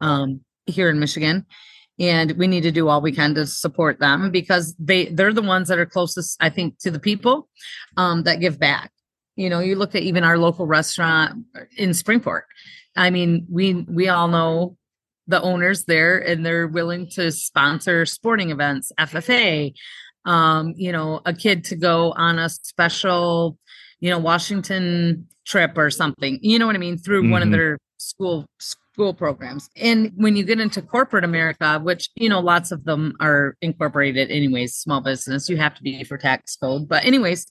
um, 0.00 0.40
here 0.66 0.90
in 0.90 0.98
Michigan. 0.98 1.46
And 1.98 2.32
we 2.32 2.48
need 2.48 2.62
to 2.62 2.72
do 2.72 2.88
all 2.88 3.00
we 3.00 3.12
can 3.12 3.34
to 3.34 3.46
support 3.46 4.00
them 4.00 4.30
because 4.30 4.74
they 4.78 5.06
they're 5.06 5.32
the 5.32 5.42
ones 5.42 5.68
that 5.68 5.78
are 5.78 5.86
closest, 5.86 6.42
I 6.42 6.48
think, 6.48 6.78
to 6.80 6.90
the 6.90 6.98
people 6.98 7.48
um, 7.96 8.24
that 8.24 8.40
give 8.40 8.58
back. 8.58 8.90
You 9.36 9.48
know, 9.48 9.60
you 9.60 9.76
look 9.76 9.94
at 9.94 10.02
even 10.02 10.24
our 10.24 10.38
local 10.38 10.66
restaurant 10.66 11.44
in 11.76 11.90
Springport. 11.90 12.42
I 12.96 13.10
mean, 13.10 13.46
we 13.48 13.74
we 13.74 14.08
all 14.08 14.28
know 14.28 14.76
the 15.26 15.40
owners 15.42 15.84
there 15.84 16.18
and 16.18 16.44
they're 16.44 16.66
willing 16.66 17.08
to 17.10 17.30
sponsor 17.30 18.04
sporting 18.06 18.50
events, 18.50 18.90
FFA, 18.98 19.72
um, 20.24 20.74
you 20.76 20.92
know, 20.92 21.20
a 21.26 21.32
kid 21.34 21.64
to 21.64 21.76
go 21.76 22.12
on 22.12 22.38
a 22.38 22.48
special, 22.48 23.58
you 24.00 24.10
know, 24.10 24.18
Washington 24.18 25.26
trip 25.46 25.76
or 25.76 25.90
something. 25.90 26.38
You 26.42 26.58
know 26.58 26.66
what 26.66 26.76
I 26.76 26.78
mean? 26.78 26.98
Through 26.98 27.28
one 27.30 27.42
of 27.42 27.48
Mhm. 27.48 27.52
their 27.52 27.78
school 27.98 28.46
school 28.58 29.14
programs. 29.14 29.70
And 29.74 30.12
when 30.16 30.36
you 30.36 30.44
get 30.44 30.60
into 30.60 30.82
corporate 30.82 31.24
America, 31.24 31.80
which, 31.82 32.10
you 32.14 32.28
know, 32.28 32.40
lots 32.40 32.72
of 32.72 32.84
them 32.84 33.14
are 33.20 33.56
incorporated 33.62 34.30
anyways, 34.30 34.74
small 34.74 35.00
business, 35.00 35.48
you 35.48 35.56
have 35.56 35.74
to 35.76 35.82
be 35.82 36.04
for 36.04 36.18
tax 36.18 36.56
code. 36.56 36.88
But 36.88 37.02
anyways, 37.04 37.46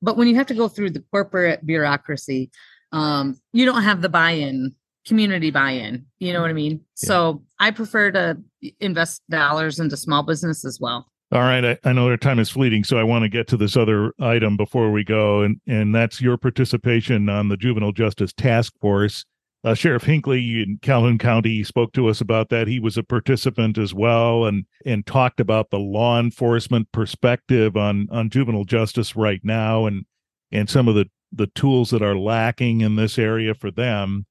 but 0.00 0.16
when 0.16 0.26
you 0.26 0.36
have 0.36 0.46
to 0.46 0.54
go 0.54 0.68
through 0.68 0.90
the 0.90 1.04
corporate 1.12 1.66
bureaucracy, 1.66 2.50
um, 2.92 3.38
you 3.52 3.66
don't 3.66 3.82
have 3.82 4.00
the 4.00 4.08
buy-in 4.08 4.74
community 5.06 5.50
buy-in 5.50 6.04
you 6.18 6.30
know 6.30 6.42
what 6.42 6.50
i 6.50 6.52
mean 6.52 6.72
Yeah. 7.02 7.06
so 7.08 7.42
i 7.58 7.70
prefer 7.70 8.10
to 8.12 8.36
invest 8.80 9.22
dollars 9.30 9.80
into 9.80 9.96
small 9.96 10.22
business 10.22 10.62
as 10.62 10.78
well 10.78 11.09
All 11.32 11.42
right, 11.42 11.64
I, 11.64 11.78
I 11.84 11.92
know 11.92 12.08
our 12.08 12.16
time 12.16 12.40
is 12.40 12.50
fleeting, 12.50 12.82
so 12.82 12.98
I 12.98 13.04
want 13.04 13.22
to 13.22 13.28
get 13.28 13.46
to 13.48 13.56
this 13.56 13.76
other 13.76 14.12
item 14.18 14.56
before 14.56 14.90
we 14.90 15.04
go, 15.04 15.42
and 15.42 15.60
and 15.66 15.94
that's 15.94 16.20
your 16.20 16.36
participation 16.36 17.28
on 17.28 17.48
the 17.48 17.56
Juvenile 17.56 17.92
Justice 17.92 18.32
Task 18.32 18.72
Force. 18.80 19.24
Uh, 19.62 19.74
Sheriff 19.74 20.04
Hinkley 20.04 20.62
in 20.62 20.78
Calhoun 20.82 21.18
County 21.18 21.62
spoke 21.62 21.92
to 21.92 22.08
us 22.08 22.20
about 22.20 22.48
that. 22.48 22.66
He 22.66 22.80
was 22.80 22.96
a 22.96 23.04
participant 23.04 23.78
as 23.78 23.94
well, 23.94 24.44
and 24.44 24.64
and 24.84 25.06
talked 25.06 25.38
about 25.38 25.70
the 25.70 25.78
law 25.78 26.18
enforcement 26.18 26.90
perspective 26.90 27.76
on 27.76 28.08
on 28.10 28.28
juvenile 28.28 28.64
justice 28.64 29.14
right 29.14 29.40
now, 29.44 29.86
and 29.86 30.06
and 30.50 30.68
some 30.68 30.88
of 30.88 30.96
the 30.96 31.06
the 31.32 31.46
tools 31.48 31.90
that 31.90 32.02
are 32.02 32.16
lacking 32.18 32.80
in 32.80 32.96
this 32.96 33.18
area 33.20 33.54
for 33.54 33.70
them. 33.70 34.26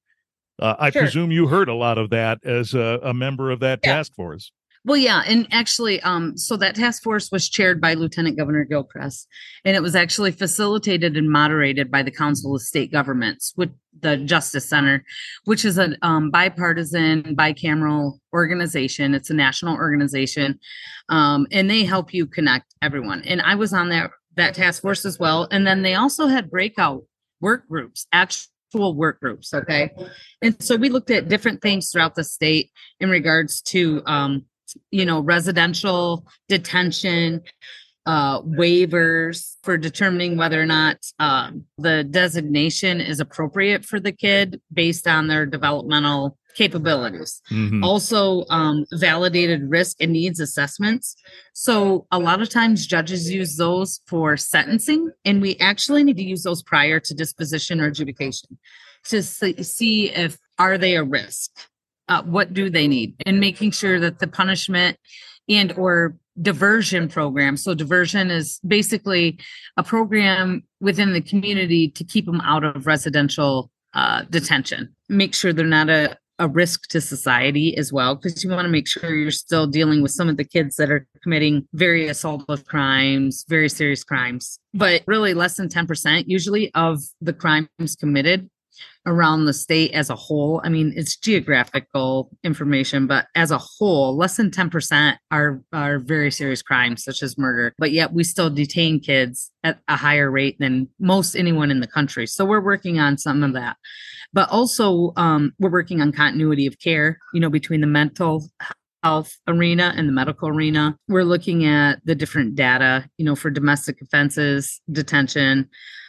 Uh, 0.58 0.76
I 0.78 0.90
Sure. 0.90 1.00
presume 1.00 1.32
you 1.32 1.46
heard 1.46 1.70
a 1.70 1.74
lot 1.74 1.96
of 1.96 2.10
that 2.10 2.44
as 2.44 2.74
a, 2.74 3.00
a 3.02 3.14
member 3.14 3.50
of 3.50 3.60
that 3.60 3.80
Yeah. 3.82 3.94
task 3.94 4.12
force. 4.14 4.52
Well, 4.84 4.96
yeah, 4.96 5.22
and 5.26 5.46
actually, 5.50 6.00
um, 6.00 6.38
so 6.38 6.56
that 6.56 6.74
task 6.74 7.02
force 7.02 7.30
was 7.30 7.50
chaired 7.50 7.82
by 7.82 7.92
Lieutenant 7.92 8.38
Governor 8.38 8.64
Gilchrist, 8.64 9.28
and 9.64 9.76
it 9.76 9.82
was 9.82 9.94
actually 9.94 10.32
facilitated 10.32 11.18
and 11.18 11.30
moderated 11.30 11.90
by 11.90 12.02
the 12.02 12.10
Council 12.10 12.54
of 12.54 12.62
State 12.62 12.90
Governments 12.90 13.52
with 13.58 13.70
the 14.00 14.16
Justice 14.16 14.66
Center, 14.66 15.04
which 15.44 15.66
is 15.66 15.76
a 15.76 15.94
um, 16.00 16.30
bipartisan, 16.30 17.36
bicameral 17.36 18.20
organization. 18.32 19.12
It's 19.14 19.28
a 19.28 19.34
national 19.34 19.76
organization, 19.76 20.58
um, 21.10 21.46
and 21.52 21.68
they 21.68 21.84
help 21.84 22.14
you 22.14 22.26
connect 22.26 22.74
everyone. 22.80 23.22
And 23.24 23.42
I 23.42 23.56
was 23.56 23.74
on 23.74 23.90
that 23.90 24.10
that 24.36 24.54
task 24.54 24.80
force 24.80 25.04
as 25.04 25.18
well, 25.18 25.46
and 25.50 25.66
then 25.66 25.82
they 25.82 25.94
also 25.94 26.26
had 26.26 26.50
breakout 26.50 27.02
work 27.42 27.68
groups 27.68 28.06
actually 28.12 28.50
actual 28.70 28.94
work 28.94 29.20
groups. 29.20 29.52
Okay. 29.52 29.90
And 30.42 30.62
so 30.62 30.76
we 30.76 30.88
looked 30.88 31.10
at 31.10 31.28
different 31.28 31.60
things 31.60 31.90
throughout 31.90 32.14
the 32.14 32.24
state 32.24 32.70
in 33.00 33.10
regards 33.10 33.60
to, 33.62 34.02
um, 34.06 34.44
you 34.90 35.04
know, 35.04 35.20
residential 35.20 36.26
detention, 36.48 37.42
uh, 38.06 38.40
waivers 38.42 39.56
for 39.62 39.76
determining 39.76 40.36
whether 40.36 40.60
or 40.60 40.66
not 40.66 40.96
um, 41.18 41.64
the 41.78 42.02
designation 42.04 43.00
is 43.00 43.20
appropriate 43.20 43.84
for 43.84 44.00
the 44.00 44.12
kid 44.12 44.60
based 44.72 45.06
on 45.06 45.28
their 45.28 45.46
developmental 45.46 46.36
capabilities. 46.56 47.40
Mhm. 47.50 47.84
Also, 47.84 48.44
um, 48.50 48.84
validated 48.92 49.70
risk 49.70 49.96
and 50.00 50.12
needs 50.12 50.40
assessments. 50.40 51.14
So, 51.52 52.06
a 52.10 52.18
lot 52.18 52.42
of 52.42 52.48
times 52.48 52.86
judges 52.86 53.30
use 53.30 53.56
those 53.56 54.00
for 54.06 54.36
sentencing, 54.36 55.10
and 55.24 55.40
we 55.40 55.56
actually 55.58 56.02
need 56.02 56.16
to 56.16 56.24
use 56.24 56.42
those 56.42 56.62
prior 56.62 56.98
to 57.00 57.14
disposition 57.14 57.80
or 57.80 57.86
adjudication 57.86 58.58
to 59.04 59.22
see 59.22 60.10
if 60.10 60.38
are 60.58 60.76
they 60.76 60.96
a 60.96 61.04
risk. 61.04 61.50
Uh, 62.10 62.22
what 62.24 62.52
do 62.52 62.68
they 62.68 62.88
need, 62.88 63.14
and 63.24 63.38
making 63.38 63.70
sure 63.70 64.00
that 64.00 64.18
the 64.18 64.26
punishment 64.26 64.98
and 65.48 65.72
or 65.78 66.16
diversion 66.40 67.08
program. 67.08 67.56
So 67.56 67.74
diversion 67.74 68.30
is 68.30 68.60
basically 68.66 69.38
a 69.76 69.82
program 69.82 70.64
within 70.80 71.12
the 71.12 71.20
community 71.20 71.88
to 71.90 72.04
keep 72.04 72.26
them 72.26 72.40
out 72.40 72.64
of 72.64 72.86
residential 72.86 73.70
uh, 73.94 74.22
detention. 74.30 74.94
Make 75.08 75.34
sure 75.34 75.52
they're 75.52 75.66
not 75.66 75.90
a, 75.90 76.16
a 76.38 76.48
risk 76.48 76.88
to 76.88 77.00
society 77.00 77.76
as 77.76 77.92
well, 77.92 78.14
because 78.14 78.42
you 78.42 78.50
want 78.50 78.64
to 78.64 78.70
make 78.70 78.88
sure 78.88 79.14
you're 79.14 79.30
still 79.30 79.66
dealing 79.66 80.02
with 80.02 80.12
some 80.12 80.28
of 80.28 80.36
the 80.36 80.44
kids 80.44 80.76
that 80.76 80.90
are 80.90 81.06
committing 81.22 81.66
very 81.74 82.06
assaultive 82.06 82.64
crimes, 82.64 83.44
very 83.48 83.68
serious 83.68 84.04
crimes. 84.04 84.58
But 84.72 85.02
really, 85.06 85.34
less 85.34 85.56
than 85.56 85.68
10% 85.68 86.24
usually 86.26 86.72
of 86.74 87.00
the 87.20 87.32
crimes 87.32 87.96
committed 87.98 88.48
around 89.06 89.44
the 89.44 89.52
state 89.52 89.92
as 89.92 90.10
a 90.10 90.14
whole. 90.14 90.60
I 90.64 90.68
mean, 90.68 90.92
it's 90.96 91.16
geographical 91.16 92.30
information, 92.44 93.06
but 93.06 93.26
as 93.34 93.50
a 93.50 93.58
whole, 93.58 94.16
less 94.16 94.36
than 94.36 94.50
10% 94.50 95.16
are 95.30 95.62
are 95.72 95.98
very 95.98 96.30
serious 96.30 96.62
crimes 96.62 97.04
such 97.04 97.22
as 97.22 97.38
murder. 97.38 97.72
But 97.78 97.92
yet 97.92 98.12
we 98.12 98.24
still 98.24 98.50
detain 98.50 99.00
kids 99.00 99.50
at 99.64 99.80
a 99.88 99.96
higher 99.96 100.30
rate 100.30 100.58
than 100.58 100.88
most 100.98 101.34
anyone 101.34 101.70
in 101.70 101.80
the 101.80 101.86
country. 101.86 102.26
So 102.26 102.44
we're 102.44 102.60
working 102.60 102.98
on 102.98 103.18
some 103.18 103.42
of 103.42 103.52
that. 103.54 103.76
But 104.32 104.50
also 104.50 105.12
um, 105.16 105.52
we're 105.58 105.70
working 105.70 106.00
on 106.00 106.12
continuity 106.12 106.66
of 106.66 106.78
care, 106.78 107.18
you 107.34 107.40
know, 107.40 107.50
between 107.50 107.80
the 107.80 107.86
mental 107.86 108.48
health 109.02 109.38
arena 109.46 109.94
and 109.96 110.08
the 110.08 110.12
medical 110.12 110.48
arena. 110.48 110.96
We're 111.08 111.24
looking 111.24 111.64
at 111.64 112.04
the 112.04 112.14
different 112.14 112.54
data, 112.54 113.08
you 113.18 113.24
know, 113.24 113.34
for 113.34 113.50
domestic 113.50 114.00
offenses, 114.02 114.80
detention, 114.90 115.68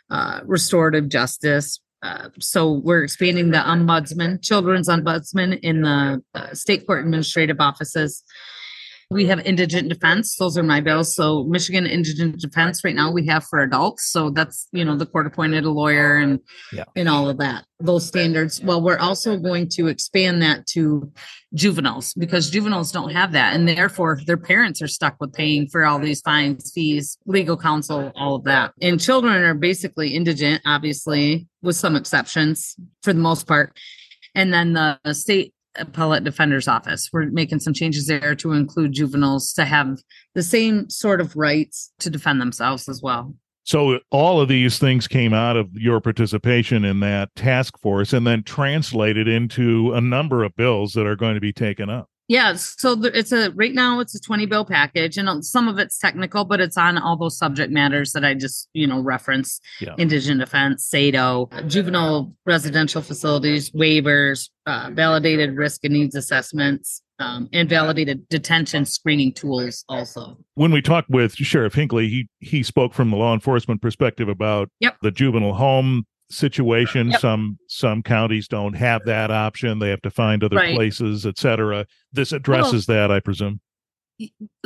uh, 0.10 0.42
restorative 0.46 1.08
justice, 1.08 1.80
uh, 2.04 2.30
so 2.40 2.72
we're 2.72 3.04
expanding 3.04 3.52
the 3.52 3.58
ombudsman, 3.58 4.42
children's 4.42 4.90
ombudsman 4.90 5.60
in 5.62 5.82
the 5.82 6.24
uh, 6.34 6.54
state 6.54 6.86
court 6.88 7.04
administrative 7.04 7.58
offices. 7.60 8.24
We 9.12 9.26
have 9.26 9.40
indigent 9.46 9.90
defense. 9.90 10.38
Those 10.38 10.58
are 10.58 10.64
my 10.64 10.80
bills. 10.80 11.14
So 11.16 11.44
Michigan 11.44 11.86
indigent 11.86 12.40
defense 12.40 12.84
right 12.84 12.96
now 12.96 13.12
we 13.12 13.26
have 13.28 13.44
for 13.44 13.60
adults. 13.60 14.10
So 14.10 14.30
that's, 14.30 14.68
you 14.72 14.86
know, 14.86 14.96
the 14.96 15.06
court 15.06 15.28
appointed 15.28 15.66
a 15.66 15.70
lawyer 15.70 16.16
and, 16.16 16.40
Yeah. 16.72 16.86
and 16.96 17.10
all 17.10 17.30
of 17.30 17.38
that, 17.40 17.66
those 17.80 18.08
standards. 18.08 18.62
Well, 18.64 18.82
we're 18.82 18.98
also 18.98 19.38
going 19.38 19.68
to 19.72 19.88
expand 19.88 20.42
that 20.42 20.66
to 20.68 21.12
juveniles 21.54 22.14
because 22.14 22.50
juveniles 22.50 22.92
don't 22.94 23.12
have 23.12 23.34
that. 23.34 23.54
And 23.54 23.68
therefore 23.68 24.20
their 24.26 24.38
parents 24.38 24.82
are 24.82 24.88
stuck 24.88 25.18
with 25.20 25.34
paying 25.34 25.68
for 25.68 25.86
all 25.86 26.00
these 26.00 26.22
fines, 26.22 26.72
fees, 26.74 27.18
legal 27.26 27.58
counsel, 27.58 28.14
all 28.16 28.36
of 28.36 28.46
that. 28.46 28.72
And 28.82 29.00
children 29.00 29.44
are 29.44 29.54
basically 29.54 30.16
indigent, 30.16 30.62
obviously, 30.66 31.48
with 31.62 31.76
some 31.76 31.98
exceptions 31.98 32.76
for 33.04 33.12
the 33.12 33.20
most 33.20 33.46
part. 33.46 33.78
And 34.34 34.54
then 34.54 34.72
the 34.74 34.98
the 35.04 35.14
state 35.14 35.54
appellate 35.76 36.24
defender's 36.24 36.68
office, 36.68 37.10
we're 37.12 37.30
making 37.32 37.60
some 37.60 37.74
changes 37.74 38.08
there 38.08 38.36
to 38.36 38.54
include 38.54 38.94
juveniles 38.94 39.54
to 39.54 39.66
have 39.66 40.02
the 40.36 40.44
same 40.44 40.90
sort 40.90 41.22
of 41.22 41.36
rights 41.36 41.92
to 42.00 42.10
defend 42.10 42.42
themselves 42.42 42.90
as 42.90 43.02
well. 43.02 43.34
So 43.64 44.00
all 44.10 44.42
of 44.42 44.50
these 44.50 44.80
things 44.80 45.08
came 45.08 45.34
out 45.34 45.56
of 45.56 45.70
your 45.74 46.02
participation 46.02 46.84
in 46.84 47.00
that 47.02 47.34
task 47.36 47.80
force 47.80 48.12
and 48.12 48.26
then 48.26 48.44
translated 48.44 49.28
into 49.28 49.94
a 49.94 50.02
number 50.02 50.44
of 50.44 50.56
bills 50.56 50.94
that 50.94 51.06
are 51.06 51.16
going 51.16 51.36
to 51.36 51.42
be 51.42 51.54
taken 51.54 51.90
up. 51.90 52.10
Yeah, 52.32 52.54
so 52.56 52.96
it's 53.04 53.34
a 53.34 53.52
right 53.52 53.74
now 53.74 54.00
it's 54.00 54.16
a 54.16 54.20
20 54.22 54.46
bill 54.46 54.64
package 54.64 55.18
and 55.18 55.28
uh, 55.28 55.42
some 55.42 55.68
of 55.68 55.78
it's 55.80 55.98
technical 55.98 56.46
but 56.46 56.62
it's 56.62 56.78
on 56.78 56.98
all 56.98 57.18
those 57.18 57.38
subject 57.38 57.74
matters 57.74 58.14
that 58.14 58.24
I 58.24 58.36
just, 58.36 58.70
you 58.72 58.88
know, 58.88 59.02
reference. 59.02 59.60
Yeah. 59.82 59.96
Indigent 59.98 60.40
defense, 60.40 60.86
SADO, 60.86 61.50
juvenile 61.68 62.34
residential 62.46 63.02
facilities, 63.02 63.72
waivers, 63.72 64.48
uh, 64.66 64.92
validated 64.94 65.58
risk 65.58 65.84
and 65.84 65.92
needs 65.94 66.16
assessments, 66.16 67.02
um, 67.20 67.50
and 67.52 67.68
validated 67.68 68.26
detention 68.30 68.86
screening 68.86 69.34
tools 69.34 69.84
also. 69.90 70.38
When 70.56 70.72
we 70.72 70.82
talked 70.82 71.10
with 71.10 71.34
Sheriff 71.36 71.74
Hinkley, 71.74 72.08
he 72.08 72.30
he 72.40 72.64
spoke 72.64 72.94
from 72.94 73.12
the 73.12 73.18
law 73.18 73.34
enforcement 73.34 73.82
perspective 73.82 74.30
about 74.30 74.70
Yep. 74.80 74.96
the 75.02 75.12
juvenile 75.12 75.54
home 75.54 76.06
situation. 76.32 77.12
Yep. 77.12 77.20
Some 77.22 77.58
some 77.68 78.02
counties 78.04 78.48
don't 78.48 78.74
have 78.74 79.06
that 79.06 79.30
option. 79.32 79.80
They 79.80 79.90
have 79.90 80.02
to 80.04 80.12
find 80.12 80.44
other 80.44 80.56
Right. 80.56 80.76
places, 80.76 81.26
et 81.26 81.38
cetera. 81.38 81.86
This 82.14 82.32
addresses 82.32 82.86
that, 82.88 83.12
I 83.12 83.20
presume. 83.20 83.60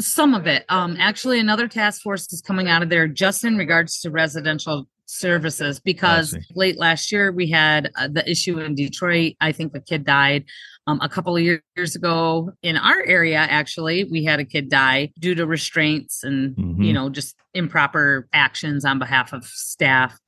some 0.01 0.34
of 0.34 0.47
it 0.47 0.65
um 0.67 0.97
actually 0.99 1.39
another 1.39 1.65
task 1.67 2.01
force 2.01 2.32
is 2.34 2.41
coming 2.41 2.67
out 2.67 2.84
of 2.84 2.89
there 2.89 3.08
just 3.08 3.45
in 3.45 3.56
regards 3.58 4.01
to 4.01 4.12
residential 4.12 4.86
services 5.06 5.80
because 5.80 6.36
late 6.56 6.78
last 6.78 7.10
year 7.10 7.32
we 7.32 7.49
had 7.49 7.89
uh, 7.97 8.10
the 8.10 8.30
issue 8.30 8.60
in 8.60 8.75
detroit 8.75 9.34
i 9.39 9.54
think 9.54 9.71
the 9.71 9.80
kid 9.80 10.04
died 10.04 10.43
um, 10.88 10.99
a 11.01 11.08
couple 11.08 11.38
of 11.38 11.41
year- 11.41 11.63
years 11.78 11.95
ago 11.95 12.51
in 12.63 12.75
our 12.75 13.01
area 13.06 13.38
actually 13.38 14.04
we 14.04 14.25
had 14.25 14.41
a 14.41 14.45
kid 14.45 14.67
die 14.69 15.10
due 15.19 15.36
to 15.36 15.45
restraints 15.45 16.21
and 16.23 16.54
Mhm. 16.58 16.86
you 16.86 16.91
know 16.91 17.08
just 17.10 17.36
improper 17.54 18.28
actions 18.34 18.84
on 18.84 18.99
behalf 18.99 19.32
of 19.32 19.45
staff 19.45 20.19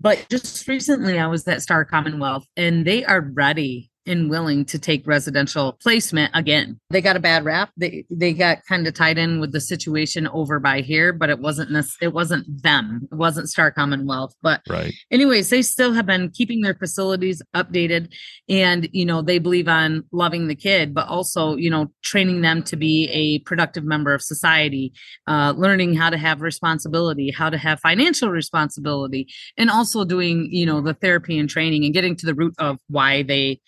but 0.00 0.26
just 0.30 0.66
recently 0.68 1.18
i 1.18 1.26
was 1.26 1.46
at 1.46 1.62
star 1.62 1.84
commonwealth 1.84 2.46
and 2.56 2.86
they 2.86 3.04
are 3.04 3.20
ready 3.20 3.89
and 4.06 4.30
willing 4.30 4.64
to 4.64 4.78
take 4.78 5.06
residential 5.06 5.74
placement 5.82 6.30
again. 6.34 6.80
They 6.90 7.00
got 7.00 7.16
a 7.16 7.20
bad 7.20 7.44
rap. 7.44 7.70
They 7.76 8.04
they 8.10 8.32
got 8.32 8.64
kind 8.66 8.86
of 8.86 8.94
tied 8.94 9.18
in 9.18 9.40
with 9.40 9.52
the 9.52 9.60
situation 9.60 10.26
over 10.28 10.58
by 10.58 10.80
here, 10.80 11.12
but 11.12 11.30
it 11.30 11.38
wasn't 11.38 11.72
this 11.72 11.96
it 12.00 12.12
wasn't 12.12 12.62
them. 12.62 13.08
It 13.12 13.14
wasn't 13.14 13.48
Star 13.48 13.70
Commonwealth. 13.70 14.34
But 14.42 14.62
Right. 14.68 14.94
anyways, 15.10 15.50
they 15.50 15.62
still 15.62 15.92
have 15.92 16.06
been 16.06 16.30
keeping 16.30 16.62
their 16.62 16.74
facilities 16.74 17.42
updated 17.54 18.12
and 18.48 18.88
you 18.92 19.04
know, 19.04 19.22
they 19.22 19.38
believe 19.38 19.68
on 19.68 20.04
loving 20.12 20.48
the 20.48 20.54
kid, 20.54 20.94
but 20.94 21.06
also, 21.08 21.56
you 21.56 21.70
know, 21.70 21.92
training 22.02 22.40
them 22.40 22.62
to 22.64 22.76
be 22.76 23.08
a 23.10 23.38
productive 23.40 23.84
member 23.84 24.14
of 24.14 24.22
society, 24.22 24.92
uh, 25.26 25.52
learning 25.56 25.94
how 25.94 26.10
to 26.10 26.16
have 26.16 26.40
responsibility, 26.40 27.30
how 27.30 27.50
to 27.50 27.58
have 27.58 27.80
financial 27.80 28.30
responsibility, 28.30 29.28
and 29.56 29.70
also 29.70 30.04
doing, 30.04 30.48
you 30.50 30.64
know, 30.64 30.80
the 30.80 30.94
therapy 30.94 31.38
and 31.38 31.50
training 31.50 31.84
and 31.84 31.94
getting 31.94 32.16
to 32.16 32.26
the 32.26 32.34
root 32.34 32.54
of 32.58 32.78
why 32.88 33.22
they 33.22 33.60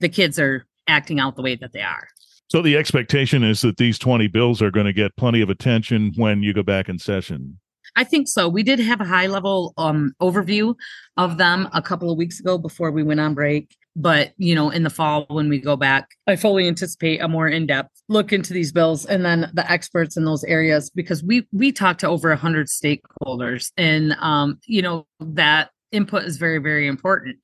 the 0.00 0.08
kids 0.08 0.38
are 0.38 0.66
acting 0.86 1.20
out 1.20 1.36
the 1.36 1.42
way 1.42 1.56
that 1.56 1.72
they 1.72 1.82
are. 1.82 2.08
So 2.48 2.62
the 2.62 2.76
expectation 2.76 3.42
is 3.42 3.60
that 3.62 3.76
these 3.76 3.98
20 3.98 4.28
bills 4.28 4.62
are 4.62 4.70
going 4.70 4.86
to 4.86 4.92
get 4.92 5.16
plenty 5.16 5.40
of 5.40 5.50
attention 5.50 6.12
when 6.16 6.42
you 6.42 6.52
go 6.52 6.62
back 6.62 6.88
in 6.88 6.98
session. 6.98 7.58
I 7.96 8.04
think 8.04 8.28
so. 8.28 8.48
We 8.48 8.62
did 8.62 8.78
have 8.78 9.00
a 9.00 9.04
high 9.04 9.26
level 9.26 9.72
um, 9.78 10.12
overview 10.20 10.74
of 11.16 11.38
them 11.38 11.68
a 11.72 11.80
couple 11.80 12.10
of 12.10 12.18
weeks 12.18 12.38
ago 12.38 12.58
before 12.58 12.90
we 12.90 13.02
went 13.02 13.20
on 13.20 13.34
break. 13.34 13.74
But, 13.98 14.34
you 14.36 14.54
know, 14.54 14.68
in 14.68 14.82
the 14.82 14.90
fall 14.90 15.24
when 15.28 15.48
we 15.48 15.58
go 15.58 15.74
back, 15.74 16.10
I 16.26 16.36
fully 16.36 16.68
anticipate 16.68 17.22
a 17.22 17.28
more 17.28 17.48
in-depth 17.48 17.90
look 18.08 18.32
into 18.32 18.52
these 18.52 18.70
bills 18.70 19.06
and 19.06 19.24
then 19.24 19.50
the 19.54 19.68
experts 19.70 20.18
in 20.18 20.26
those 20.26 20.44
areas 20.44 20.90
because 20.90 21.24
we 21.24 21.46
we 21.52 21.72
talked 21.72 22.00
to 22.00 22.08
over 22.08 22.28
100 22.28 22.66
stakeholders 22.66 23.72
and 23.78 24.12
um, 24.20 24.60
you 24.66 24.82
know, 24.82 25.06
that 25.20 25.70
input 25.92 26.24
is 26.24 26.36
very 26.36 26.58
very 26.58 26.86
important. 26.86 27.36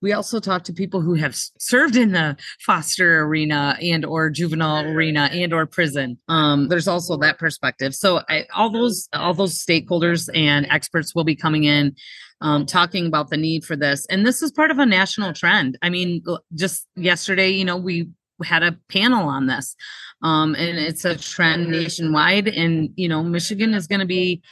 We 0.00 0.12
also 0.12 0.38
talk 0.38 0.62
to 0.64 0.72
people 0.72 1.00
who 1.00 1.14
have 1.14 1.34
served 1.58 1.96
in 1.96 2.12
the 2.12 2.36
foster 2.64 3.22
arena 3.22 3.76
and 3.82 4.04
or 4.04 4.30
juvenile 4.30 4.84
arena 4.86 5.28
and 5.32 5.52
or 5.52 5.66
prison. 5.66 6.18
Um, 6.28 6.68
there's 6.68 6.86
also 6.86 7.16
that 7.16 7.38
perspective. 7.38 7.94
So 7.94 8.20
I, 8.28 8.46
all 8.54 8.70
those 8.70 9.08
all 9.12 9.34
those 9.34 9.64
stakeholders 9.64 10.28
and 10.34 10.66
experts 10.70 11.14
will 11.14 11.24
be 11.24 11.34
coming 11.34 11.64
in 11.64 11.96
um, 12.40 12.66
talking 12.66 13.06
about 13.06 13.30
the 13.30 13.36
need 13.36 13.64
for 13.64 13.76
this. 13.76 14.06
And 14.06 14.24
this 14.24 14.42
is 14.42 14.52
part 14.52 14.70
of 14.70 14.78
a 14.78 14.86
national 14.86 15.32
trend. 15.32 15.78
I 15.82 15.90
mean, 15.90 16.22
just 16.54 16.86
yesterday, 16.96 17.50
you 17.50 17.64
know, 17.64 17.76
we 17.76 18.10
had 18.44 18.62
a 18.62 18.78
panel 18.88 19.28
on 19.28 19.46
this, 19.46 19.74
um, 20.22 20.54
and 20.54 20.78
it's 20.78 21.04
a 21.04 21.16
trend 21.16 21.70
nationwide. 21.70 22.48
And 22.48 22.90
you 22.96 23.08
know, 23.08 23.22
Michigan 23.22 23.74
is 23.74 23.86
going 23.86 24.00
to 24.00 24.06
be 24.06 24.42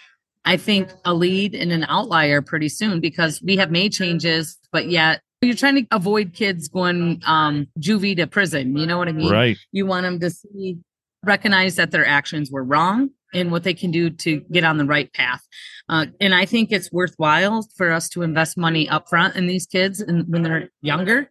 I 0.47 0.57
think 0.57 0.91
a 1.05 1.13
lead 1.13 1.55
and 1.55 1.73
an 1.73 1.85
outlier 1.89 2.41
pretty 2.41 2.69
soon 2.69 3.01
because 3.01 3.43
we 3.43 3.57
have 3.57 3.71
made 3.71 3.93
changes, 3.93 4.57
but 4.73 4.89
yet 4.89 5.21
you're 5.43 5.55
trying 5.55 5.75
to 5.75 5.87
avoid 5.91 6.33
kids 6.33 6.69
going 6.69 7.21
um 7.27 7.67
juvie 7.79 8.17
to 8.17 8.27
prison. 8.27 8.77
You 8.77 8.87
know 8.87 8.97
what 8.97 9.09
I 9.09 9.13
mean? 9.13 9.31
Right. 9.31 9.59
You 9.73 9.87
want 9.87 10.05
them 10.05 10.21
to 10.21 10.31
see 10.31 10.79
recognize 11.25 11.77
that 11.77 11.91
their 11.91 12.07
actions 12.07 12.51
were 12.51 12.63
wrong 12.63 13.11
and 13.35 13.51
what 13.51 13.65
they 13.65 13.75
can 13.75 13.91
do 13.91 14.09
to 14.09 14.41
get 14.53 14.65
on 14.65 14.79
the 14.79 14.85
right 14.85 15.13
path. 15.13 15.43
Uh, 15.89 16.07
and 16.21 16.35
I 16.35 16.47
think 16.47 16.71
it's 16.71 16.93
worthwhile 16.93 17.67
for 17.77 17.93
us 17.93 18.09
to 18.11 18.23
invest 18.23 18.57
money 18.57 18.87
upfront 18.87 19.35
in 19.37 19.47
these 19.47 19.67
kids 19.67 20.01
and 20.01 20.25
when 20.29 20.43
they're 20.43 20.71
younger 20.81 21.31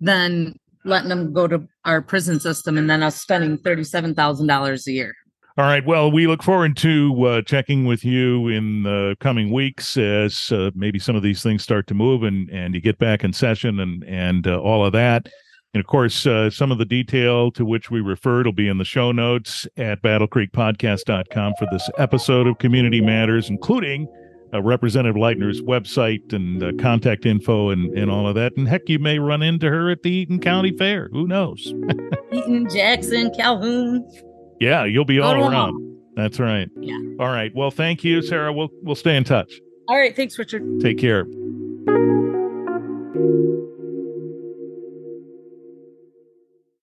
than 0.00 0.58
letting 0.84 1.08
them 1.08 1.32
go 1.32 1.46
to 1.46 1.66
our 1.84 2.00
prison 2.00 2.40
system 2.40 2.78
and 2.78 2.88
then 2.88 3.02
us 3.02 3.20
spending 3.20 3.58
$37,000 3.58 4.86
a 4.86 4.92
year. 4.92 5.14
All 5.58 5.64
right. 5.64 5.86
Well, 5.86 6.12
we 6.12 6.26
look 6.26 6.42
forward 6.42 6.76
to 6.78 7.24
uh, 7.24 7.42
checking 7.42 7.86
with 7.86 8.04
you 8.04 8.48
in 8.48 8.82
the 8.82 9.16
coming 9.20 9.50
weeks 9.50 9.96
as 9.96 10.52
uh, 10.52 10.70
maybe 10.74 10.98
some 10.98 11.16
of 11.16 11.22
these 11.22 11.42
things 11.42 11.62
start 11.62 11.86
to 11.86 11.94
move 11.94 12.24
and, 12.24 12.50
and 12.50 12.74
you 12.74 12.80
get 12.82 12.98
back 12.98 13.24
in 13.24 13.32
session 13.32 13.80
and, 13.80 14.04
and 14.04 14.46
uh, 14.46 14.60
all 14.60 14.84
of 14.84 14.92
that. 14.92 15.30
And 15.72 15.80
of 15.80 15.86
course, 15.86 16.26
uh, 16.26 16.50
some 16.50 16.70
of 16.70 16.76
the 16.76 16.84
detail 16.84 17.50
to 17.52 17.64
which 17.64 17.90
we 17.90 18.02
referred 18.02 18.44
will 18.44 18.52
be 18.52 18.68
in 18.68 18.76
the 18.76 18.84
show 18.84 19.12
notes 19.12 19.66
at 19.78 20.02
battlecreekpodcast.com 20.02 21.54
for 21.58 21.66
this 21.72 21.88
episode 21.96 22.46
of 22.46 22.58
Community 22.58 23.00
Matters, 23.00 23.48
including 23.48 24.06
uh, 24.52 24.60
Representative 24.60 25.16
Lightner's 25.16 25.62
website 25.62 26.34
and 26.34 26.62
uh, 26.62 26.72
contact 26.78 27.24
info 27.24 27.70
and, 27.70 27.96
and 27.96 28.10
all 28.10 28.28
of 28.28 28.34
that. 28.34 28.52
And 28.58 28.68
heck, 28.68 28.90
you 28.90 28.98
may 28.98 29.18
run 29.18 29.42
into 29.42 29.70
her 29.70 29.90
at 29.90 30.02
the 30.02 30.10
Eaton 30.10 30.38
County 30.38 30.76
Fair. 30.76 31.08
Who 31.12 31.26
knows? 31.26 31.72
Eaton, 32.32 32.68
Jackson, 32.68 33.32
Calhoun. 33.34 34.06
Yeah, 34.60 34.84
you'll 34.84 35.04
be 35.04 35.20
all 35.20 35.34
around. 35.34 35.98
That's 36.16 36.40
right. 36.40 36.68
Yeah. 36.80 36.96
All 37.20 37.28
right. 37.28 37.54
Well, 37.54 37.70
thank 37.70 38.02
you, 38.04 38.22
Sarah. 38.22 38.52
We'll 38.52 38.70
we'll 38.82 38.94
stay 38.94 39.16
in 39.16 39.24
touch. 39.24 39.52
All 39.88 39.96
right. 39.96 40.16
Thanks, 40.16 40.38
Richard. 40.38 40.62
Take 40.80 40.98
care. 40.98 41.26